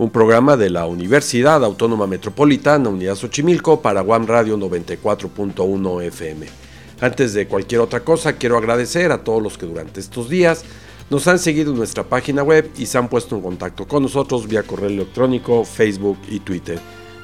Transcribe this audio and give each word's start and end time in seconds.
un 0.00 0.08
programa 0.08 0.56
de 0.56 0.70
la 0.70 0.86
Universidad 0.86 1.62
Autónoma 1.62 2.06
Metropolitana 2.06 2.88
Unidad 2.88 3.16
Xochimilco 3.16 3.82
para 3.82 4.00
One 4.00 4.24
Radio 4.24 4.56
94.1 4.56 6.04
FM. 6.04 6.46
Antes 7.02 7.34
de 7.34 7.46
cualquier 7.46 7.82
otra 7.82 8.00
cosa, 8.00 8.32
quiero 8.32 8.56
agradecer 8.56 9.12
a 9.12 9.22
todos 9.22 9.42
los 9.42 9.58
que 9.58 9.66
durante 9.66 10.00
estos 10.00 10.30
días 10.30 10.64
nos 11.10 11.28
han 11.28 11.38
seguido 11.38 11.72
en 11.72 11.76
nuestra 11.76 12.02
página 12.02 12.42
web 12.42 12.70
y 12.78 12.86
se 12.86 12.96
han 12.96 13.08
puesto 13.08 13.36
en 13.36 13.42
contacto 13.42 13.86
con 13.86 14.02
nosotros 14.02 14.48
vía 14.48 14.62
correo 14.62 14.88
electrónico, 14.88 15.66
Facebook 15.66 16.16
y 16.30 16.40
Twitter. 16.40 16.80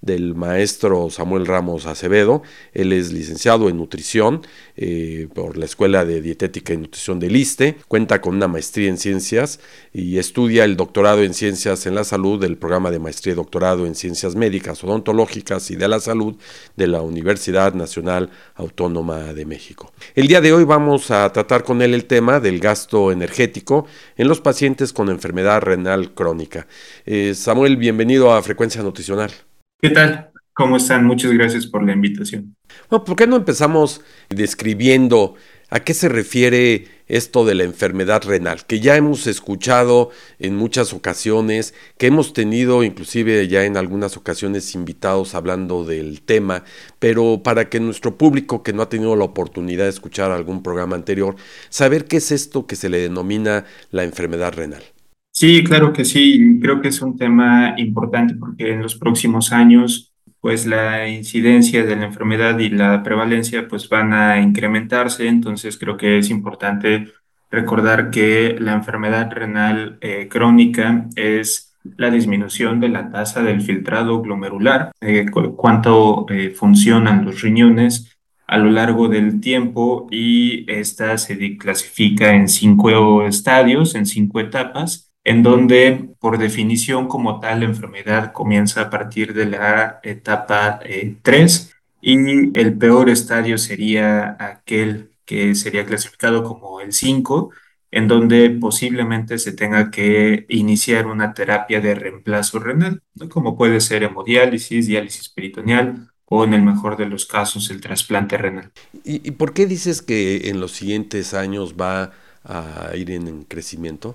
del 0.00 0.34
maestro 0.34 1.10
Samuel 1.10 1.46
Ramos 1.46 1.86
Acevedo. 1.86 2.42
Él 2.72 2.92
es 2.92 3.12
licenciado 3.12 3.68
en 3.68 3.76
nutrición 3.76 4.42
eh, 4.76 5.28
por 5.34 5.56
la 5.56 5.64
Escuela 5.64 6.04
de 6.04 6.20
Dietética 6.20 6.72
y 6.72 6.76
Nutrición 6.76 7.18
del 7.18 7.36
ISTE. 7.36 7.76
Cuenta 7.88 8.20
con 8.20 8.36
una 8.36 8.48
maestría 8.48 8.88
en 8.88 8.98
ciencias 8.98 9.60
y 9.92 10.18
estudia 10.18 10.64
el 10.64 10.76
doctorado 10.76 11.22
en 11.22 11.34
ciencias 11.34 11.86
en 11.86 11.94
la 11.94 12.04
salud 12.04 12.40
del 12.40 12.56
programa 12.56 12.90
de 12.90 12.98
maestría 12.98 13.32
y 13.32 13.36
doctorado 13.36 13.86
en 13.86 13.94
ciencias 13.94 14.34
médicas, 14.34 14.82
odontológicas 14.84 15.70
y 15.70 15.76
de 15.76 15.88
la 15.88 16.00
salud 16.00 16.36
de 16.76 16.86
la 16.86 17.02
Universidad 17.02 17.74
Nacional 17.74 18.30
Autónoma 18.54 19.32
de 19.32 19.44
México. 19.44 19.92
El 20.14 20.28
día 20.28 20.40
de 20.40 20.52
hoy 20.52 20.64
vamos 20.64 21.10
a 21.10 21.30
tratar 21.32 21.64
con 21.64 21.82
él 21.82 21.94
el 21.94 22.04
tema 22.04 22.40
del 22.40 22.60
gasto 22.60 23.12
energético 23.12 23.86
en 24.16 24.28
los 24.28 24.40
pacientes 24.40 24.92
con 24.92 25.08
enfermedad 25.08 25.60
renal 25.62 26.14
crónica. 26.14 26.66
Eh, 27.04 27.34
Samuel, 27.34 27.76
bienvenido 27.76 28.32
a 28.32 28.42
Frecuencia 28.42 28.82
Nutricional. 28.82 29.32
¿Qué 29.78 29.90
tal? 29.90 30.30
¿Cómo 30.54 30.78
están? 30.78 31.04
Muchas 31.04 31.32
gracias 31.32 31.66
por 31.66 31.84
la 31.84 31.92
invitación. 31.92 32.56
Bueno, 32.88 33.04
¿Por 33.04 33.14
qué 33.14 33.26
no 33.26 33.36
empezamos 33.36 34.00
describiendo 34.30 35.34
a 35.68 35.80
qué 35.80 35.92
se 35.92 36.08
refiere 36.08 36.88
esto 37.08 37.44
de 37.44 37.54
la 37.54 37.64
enfermedad 37.64 38.22
renal? 38.24 38.64
Que 38.64 38.80
ya 38.80 38.96
hemos 38.96 39.26
escuchado 39.26 40.10
en 40.38 40.56
muchas 40.56 40.94
ocasiones, 40.94 41.74
que 41.98 42.06
hemos 42.06 42.32
tenido 42.32 42.84
inclusive 42.84 43.48
ya 43.48 43.64
en 43.64 43.76
algunas 43.76 44.16
ocasiones 44.16 44.74
invitados 44.74 45.34
hablando 45.34 45.84
del 45.84 46.22
tema, 46.22 46.64
pero 46.98 47.42
para 47.44 47.68
que 47.68 47.78
nuestro 47.78 48.16
público 48.16 48.62
que 48.62 48.72
no 48.72 48.80
ha 48.80 48.88
tenido 48.88 49.14
la 49.14 49.24
oportunidad 49.24 49.84
de 49.84 49.90
escuchar 49.90 50.30
algún 50.30 50.62
programa 50.62 50.96
anterior, 50.96 51.36
saber 51.68 52.06
qué 52.06 52.16
es 52.16 52.32
esto 52.32 52.66
que 52.66 52.76
se 52.76 52.88
le 52.88 52.98
denomina 52.98 53.66
la 53.90 54.04
enfermedad 54.04 54.54
renal. 54.54 54.95
Sí, 55.38 55.62
claro 55.64 55.92
que 55.92 56.06
sí. 56.06 56.58
Creo 56.62 56.80
que 56.80 56.88
es 56.88 57.02
un 57.02 57.18
tema 57.18 57.74
importante 57.76 58.34
porque 58.34 58.72
en 58.72 58.80
los 58.80 58.94
próximos 58.94 59.52
años, 59.52 60.14
pues 60.40 60.64
la 60.66 61.08
incidencia 61.08 61.84
de 61.84 61.94
la 61.94 62.06
enfermedad 62.06 62.58
y 62.58 62.70
la 62.70 63.02
prevalencia 63.02 63.68
pues 63.68 63.86
van 63.90 64.14
a 64.14 64.40
incrementarse. 64.40 65.28
Entonces 65.28 65.76
creo 65.76 65.98
que 65.98 66.18
es 66.18 66.30
importante 66.30 67.12
recordar 67.50 68.10
que 68.10 68.56
la 68.58 68.72
enfermedad 68.72 69.30
renal 69.30 69.98
eh, 70.00 70.26
crónica 70.28 71.06
es 71.16 71.76
la 71.98 72.10
disminución 72.10 72.80
de 72.80 72.88
la 72.88 73.10
tasa 73.10 73.42
del 73.42 73.60
filtrado 73.60 74.22
glomerular, 74.22 74.92
eh, 75.02 75.26
cuánto 75.54 76.24
eh, 76.30 76.50
funcionan 76.50 77.26
los 77.26 77.42
riñones 77.42 78.16
a 78.46 78.56
lo 78.56 78.70
largo 78.70 79.08
del 79.08 79.40
tiempo 79.40 80.08
y 80.10 80.64
esta 80.72 81.18
se 81.18 81.58
clasifica 81.58 82.34
en 82.34 82.48
cinco 82.48 83.22
estadios, 83.26 83.94
en 83.96 84.06
cinco 84.06 84.40
etapas 84.40 85.06
en 85.26 85.42
donde 85.42 86.10
por 86.20 86.38
definición 86.38 87.08
como 87.08 87.40
tal 87.40 87.58
la 87.58 87.66
enfermedad 87.66 88.32
comienza 88.32 88.82
a 88.82 88.90
partir 88.90 89.34
de 89.34 89.46
la 89.46 89.98
etapa 90.04 90.78
3 91.22 91.72
eh, 91.72 91.74
y 92.00 92.56
el 92.56 92.78
peor 92.78 93.10
estadio 93.10 93.58
sería 93.58 94.36
aquel 94.38 95.10
que 95.24 95.56
sería 95.56 95.84
clasificado 95.84 96.44
como 96.44 96.80
el 96.80 96.92
5, 96.92 97.50
en 97.90 98.06
donde 98.06 98.50
posiblemente 98.50 99.38
se 99.38 99.50
tenga 99.50 99.90
que 99.90 100.46
iniciar 100.48 101.08
una 101.08 101.34
terapia 101.34 101.80
de 101.80 101.96
reemplazo 101.96 102.60
renal, 102.60 103.02
como 103.28 103.56
puede 103.56 103.80
ser 103.80 104.04
hemodiálisis, 104.04 104.86
diálisis 104.86 105.28
peritoneal 105.28 106.08
o 106.26 106.44
en 106.44 106.54
el 106.54 106.62
mejor 106.62 106.96
de 106.96 107.06
los 107.06 107.26
casos 107.26 107.68
el 107.70 107.80
trasplante 107.80 108.38
renal. 108.38 108.70
¿Y, 109.02 109.26
y 109.26 109.32
por 109.32 109.54
qué 109.54 109.66
dices 109.66 110.02
que 110.02 110.50
en 110.50 110.60
los 110.60 110.70
siguientes 110.70 111.34
años 111.34 111.74
va 111.74 112.12
a 112.44 112.94
ir 112.94 113.10
en 113.10 113.42
crecimiento? 113.42 114.14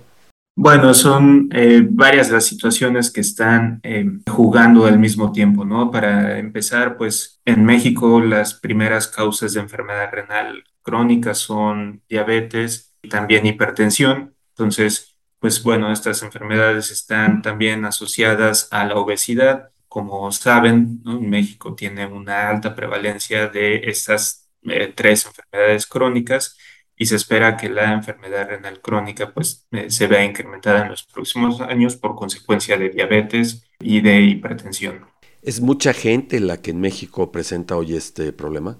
Bueno, 0.54 0.92
son 0.92 1.48
eh, 1.52 1.80
varias 1.88 2.30
las 2.30 2.44
situaciones 2.44 3.10
que 3.10 3.22
están 3.22 3.80
eh, 3.82 4.04
jugando 4.30 4.84
al 4.84 4.98
mismo 4.98 5.32
tiempo, 5.32 5.64
¿no? 5.64 5.90
Para 5.90 6.38
empezar, 6.38 6.98
pues 6.98 7.40
en 7.46 7.64
México 7.64 8.20
las 8.20 8.52
primeras 8.54 9.08
causas 9.08 9.54
de 9.54 9.60
enfermedad 9.60 10.10
renal 10.12 10.62
crónica 10.82 11.32
son 11.34 12.02
diabetes 12.08 12.94
y 13.00 13.08
también 13.08 13.46
hipertensión. 13.46 14.34
Entonces, 14.50 15.16
pues 15.38 15.62
bueno, 15.62 15.90
estas 15.90 16.22
enfermedades 16.22 16.90
están 16.90 17.40
también 17.40 17.84
asociadas 17.86 18.68
a 18.72 18.84
la 18.84 18.96
obesidad. 18.96 19.70
Como 19.88 20.30
saben, 20.32 21.00
México 21.04 21.74
tiene 21.74 22.06
una 22.06 22.50
alta 22.50 22.74
prevalencia 22.74 23.48
de 23.48 23.76
estas 23.84 24.50
eh, 24.64 24.92
tres 24.94 25.26
enfermedades 25.26 25.86
crónicas 25.86 26.58
y 27.02 27.06
se 27.06 27.16
espera 27.16 27.56
que 27.56 27.68
la 27.68 27.92
enfermedad 27.92 28.48
renal 28.48 28.80
crónica 28.80 29.32
pues 29.34 29.66
eh, 29.72 29.90
se 29.90 30.06
vea 30.06 30.24
incrementada 30.24 30.82
en 30.82 30.90
los 30.90 31.02
próximos 31.02 31.60
años 31.60 31.96
por 31.96 32.14
consecuencia 32.14 32.78
de 32.78 32.90
diabetes 32.90 33.64
y 33.80 34.00
de 34.00 34.20
hipertensión. 34.20 35.00
¿Es 35.42 35.60
mucha 35.60 35.92
gente 35.92 36.38
la 36.38 36.62
que 36.62 36.70
en 36.70 36.80
México 36.80 37.32
presenta 37.32 37.76
hoy 37.76 37.96
este 37.96 38.32
problema? 38.32 38.78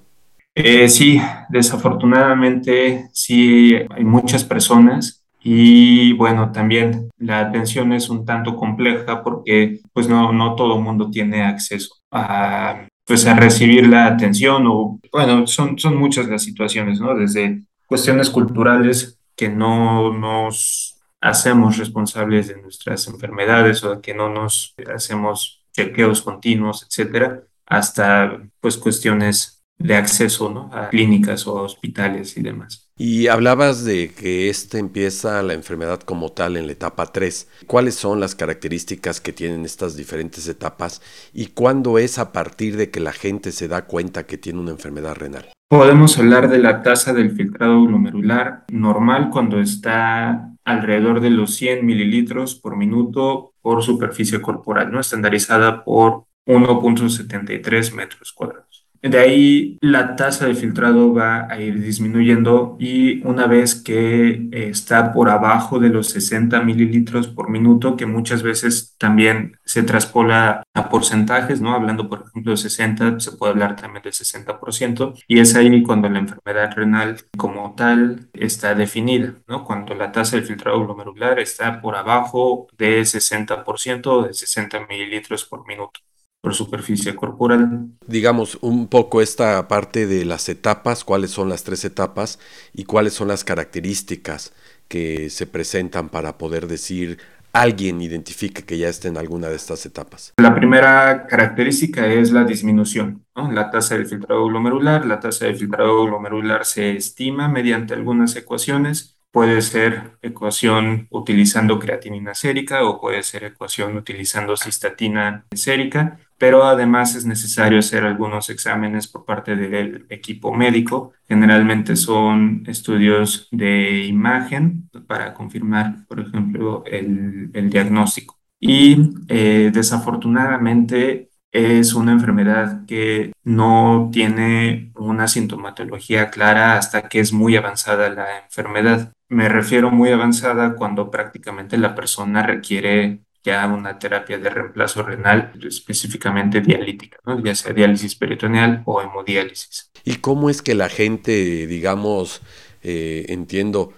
Eh, 0.55 0.89
sí, 0.89 1.21
desafortunadamente 1.49 3.09
sí 3.13 3.75
hay 3.91 4.05
muchas 4.05 4.45
personas 4.45 5.25
y 5.43 6.13
bueno, 6.13 6.53
también 6.53 7.11
la 7.19 7.41
atención 7.41 7.93
es 7.93 8.09
un 8.09 8.25
tanto 8.25 8.55
compleja 8.55 9.25
porque 9.25 9.81
pues 9.93 10.09
no, 10.09 10.33
no 10.33 10.55
todo 10.55 10.77
el 10.77 10.85
mundo 10.85 11.11
tiene 11.11 11.43
acceso 11.43 11.97
a 12.13 12.87
pues 13.05 13.27
a 13.27 13.35
recibir 13.35 13.89
la 13.89 14.07
atención 14.07 14.65
o 14.69 15.01
bueno, 15.11 15.45
son, 15.49 15.77
son 15.77 15.97
muchas 15.97 16.29
las 16.29 16.45
situaciones, 16.45 17.01
¿no? 17.01 17.17
Desde 17.17 17.65
cuestiones 17.93 18.31
culturales 18.31 19.21
que 19.37 19.51
no 19.51 20.15
nos 20.15 20.99
hacemos 21.21 21.77
responsables 21.77 22.49
de 22.49 22.57
nuestras 22.57 23.07
enfermedades 23.07 23.85
o 23.85 24.01
que 24.01 24.15
no 24.15 24.31
nos 24.31 24.75
hacemos 24.95 25.63
chequeos 25.75 26.23
continuos, 26.23 26.87
etcétera, 26.89 27.43
hasta 27.67 28.41
pues 28.61 28.79
cuestiones 28.79 29.63
de 29.77 29.95
acceso 29.95 30.49
¿no? 30.49 30.71
a 30.73 30.89
clínicas 30.89 31.47
o 31.47 31.57
hospitales 31.57 32.35
y 32.39 32.41
demás. 32.41 32.91
Y 33.05 33.27
hablabas 33.27 33.85
de 33.85 34.13
que 34.15 34.49
esta 34.49 34.79
empieza 34.79 35.43
la 35.43 35.55
enfermedad 35.55 35.99
como 36.03 36.31
tal 36.31 36.57
en 36.57 36.67
la 36.67 36.73
etapa 36.75 37.07
3. 37.07 37.49
¿Cuáles 37.67 37.97
son 37.97 38.21
las 38.21 38.37
características 38.37 39.21
que 39.21 39.33
tienen 39.33 39.65
estas 39.65 39.97
diferentes 39.97 40.47
etapas 40.47 41.03
y 41.35 41.47
cuándo 41.47 41.99
es 41.99 42.21
a 42.21 42.31
partir 42.31 42.77
de 42.77 42.93
que 42.93 43.01
la 43.01 43.11
gente 43.11 43.51
se 43.51 43.67
da 43.67 43.87
cuenta 43.87 44.25
que 44.25 44.39
tiene 44.39 44.61
una 44.61 44.71
enfermedad 44.71 45.17
renal? 45.17 45.51
Podemos 45.69 46.17
hablar 46.17 46.49
de 46.49 46.59
la 46.61 46.83
tasa 46.83 47.13
del 47.13 47.33
filtrado 47.33 47.83
glomerular 47.83 48.67
normal 48.71 49.31
cuando 49.33 49.59
está 49.59 50.53
alrededor 50.63 51.21
de 51.21 51.31
los 51.31 51.57
100 51.57 51.85
mililitros 51.85 52.55
por 52.55 52.77
minuto 52.77 53.55
por 53.63 53.83
superficie 53.83 54.41
corporal, 54.41 54.93
¿no? 54.93 55.01
estandarizada 55.01 55.83
por 55.83 56.27
1.73 56.47 57.95
metros 57.95 58.33
cuadrados. 58.33 58.72
De 59.03 59.19
ahí 59.19 59.79
la 59.81 60.15
tasa 60.15 60.47
de 60.47 60.55
filtrado 60.55 61.13
va 61.13 61.49
a 61.51 61.61
ir 61.61 61.83
disminuyendo 61.83 62.77
y 62.79 63.21
una 63.27 63.49
vez 63.49 63.75
que 63.75 64.49
está 64.53 65.13
por 65.13 65.29
abajo 65.29 65.81
de 65.81 65.89
los 65.89 66.11
60 66.11 66.63
mililitros 66.63 67.27
por 67.27 67.51
minuto, 67.51 67.97
que 67.97 68.07
muchas 68.07 68.45
veces 68.45 68.95
también 68.99 69.59
se 69.65 69.83
traspola 69.83 70.63
a 70.73 70.89
porcentajes, 70.89 71.61
¿no? 71.61 71.75
Hablando, 71.75 72.09
por 72.09 72.27
ejemplo, 72.29 72.53
de 72.53 72.57
60, 72.59 73.19
se 73.19 73.33
puede 73.33 73.53
hablar 73.53 73.75
también 73.75 74.05
del 74.05 74.13
60%, 74.13 75.15
y 75.27 75.41
es 75.41 75.57
ahí 75.57 75.83
cuando 75.83 76.09
la 76.09 76.21
enfermedad 76.21 76.71
renal 76.77 77.17
como 77.37 77.75
tal 77.75 78.29
está 78.33 78.75
definida, 78.77 79.35
¿no? 79.49 79.65
Cuando 79.65 79.95
la 79.95 80.13
tasa 80.13 80.37
de 80.37 80.43
filtrado 80.43 80.85
glomerular 80.85 81.41
está 81.41 81.81
por 81.81 81.97
abajo 81.97 82.69
de 82.79 83.05
60% 83.05 84.07
o 84.07 84.23
de 84.29 84.35
60 84.35 84.87
mililitros 84.87 85.45
por 85.45 85.67
minuto 85.67 86.01
por 86.43 86.55
superficie 86.55 87.15
corporal. 87.15 87.89
Digamos 88.07 88.59
un 88.61 88.89
poco 88.89 89.23
esta 89.23 89.69
parte 89.69 90.09
de 90.09 90.25
las 90.25 90.49
etapas, 90.49 91.05
cuáles 91.05 91.31
son 91.31 91.49
las 91.49 91.63
tres 91.63 91.85
etapas 91.85 92.41
y 92.75 92.85
cuáles 92.85 93.15
son 93.15 93.29
las 93.29 93.45
características 93.45 94.53
que 94.89 95.31
se 95.31 95.47
presentan 95.47 96.09
para 96.09 96.37
poder 96.39 96.67
decir 96.67 97.19
alguien 97.53 98.01
identifique 98.01 98.65
que 98.65 98.77
ya 98.77 98.89
esté 98.89 99.09
en 99.09 99.19
alguna 99.19 99.49
de 99.49 99.57
estas 99.57 99.87
etapas? 99.87 100.33
La 100.39 100.55
primera 100.55 101.27
característica 101.29 102.07
es 102.07 102.33
la 102.33 102.45
disminución, 102.45 103.25
la 103.37 103.71
tasa 103.71 103.97
de 103.97 104.07
filtrado 104.07 104.45
glomerular. 104.47 105.07
La 105.07 105.21
tasa 105.21 105.47
de 105.47 105.55
filtrado 105.55 106.05
glomerular 106.07 106.65
se 106.65 106.97
estima 106.97 107.49
mediante 107.49 107.95
algunas 107.95 108.35
ecuaciones 108.35 109.12
Puede 109.33 109.63
ser 109.63 110.19
ecuación 110.21 111.09
utilizando 111.11 111.79
creatinina 111.79 112.35
sérica 112.35 112.85
o 112.85 113.01
puede 113.01 113.23
ser 113.23 113.45
ecuación 113.45 113.97
utilizando 113.97 114.59
cistatina 114.59 115.47
sérica, 115.55 116.19
pero 116.37 116.65
además 116.65 117.15
es 117.17 117.25
necesario 117.25 117.79
hacer 117.79 118.05
algunos 118.05 118.51
exámenes 118.51 119.09
por 119.09 119.25
parte 119.25 119.57
del 119.57 120.05
equipo 120.11 120.53
médico. 120.55 121.15
Generalmente 121.27 121.97
son 121.97 122.63
estudios 122.67 123.49
de 123.51 124.05
imagen 124.05 124.91
para 125.07 125.33
confirmar, 125.33 126.07
por 126.07 126.21
ejemplo, 126.21 126.85
el, 126.85 127.71
diagnóstico. 127.71 128.39
Y 128.61 129.15
eh, 129.29 129.71
desafortunadamente 129.73 131.32
es 131.53 131.93
una 131.93 132.13
enfermedad 132.13 132.87
que 132.87 133.33
no 133.45 134.11
tiene 134.13 134.91
una 134.97 135.29
sintomatología 135.29 136.31
clara 136.31 136.79
hasta 136.79 137.09
que 137.09 137.21
es 137.21 137.33
muy 137.33 137.57
avanzada 137.57 138.09
la 138.09 138.39
enfermedad. 138.45 139.13
Me 139.29 139.49
refiero 139.49 139.91
muy 139.91 140.11
avanzada 140.11 140.75
cuando 140.75 141.11
prácticamente 141.11 141.77
la 141.77 141.95
persona 141.95 142.43
requiere 142.43 143.21
ya 143.45 143.67
una 143.67 143.99
terapia 143.99 144.39
de 144.39 144.49
reemplazo 144.49 145.03
renal, 145.03 145.53
específicamente 145.63 146.61
dialítica, 146.61 147.19
ya 147.43 147.55
sea 147.55 147.73
diálisis 147.73 148.15
peritoneal 148.15 148.83
o 148.87 149.03
hemodiálisis. 149.03 149.91
¿Y 150.05 150.17
cómo 150.17 150.49
es 150.49 150.63
que 150.63 150.75
la 150.75 150.89
gente, 150.89 151.67
digamos, 151.67 152.41
eh, 152.83 153.27
entiendo, 153.29 153.93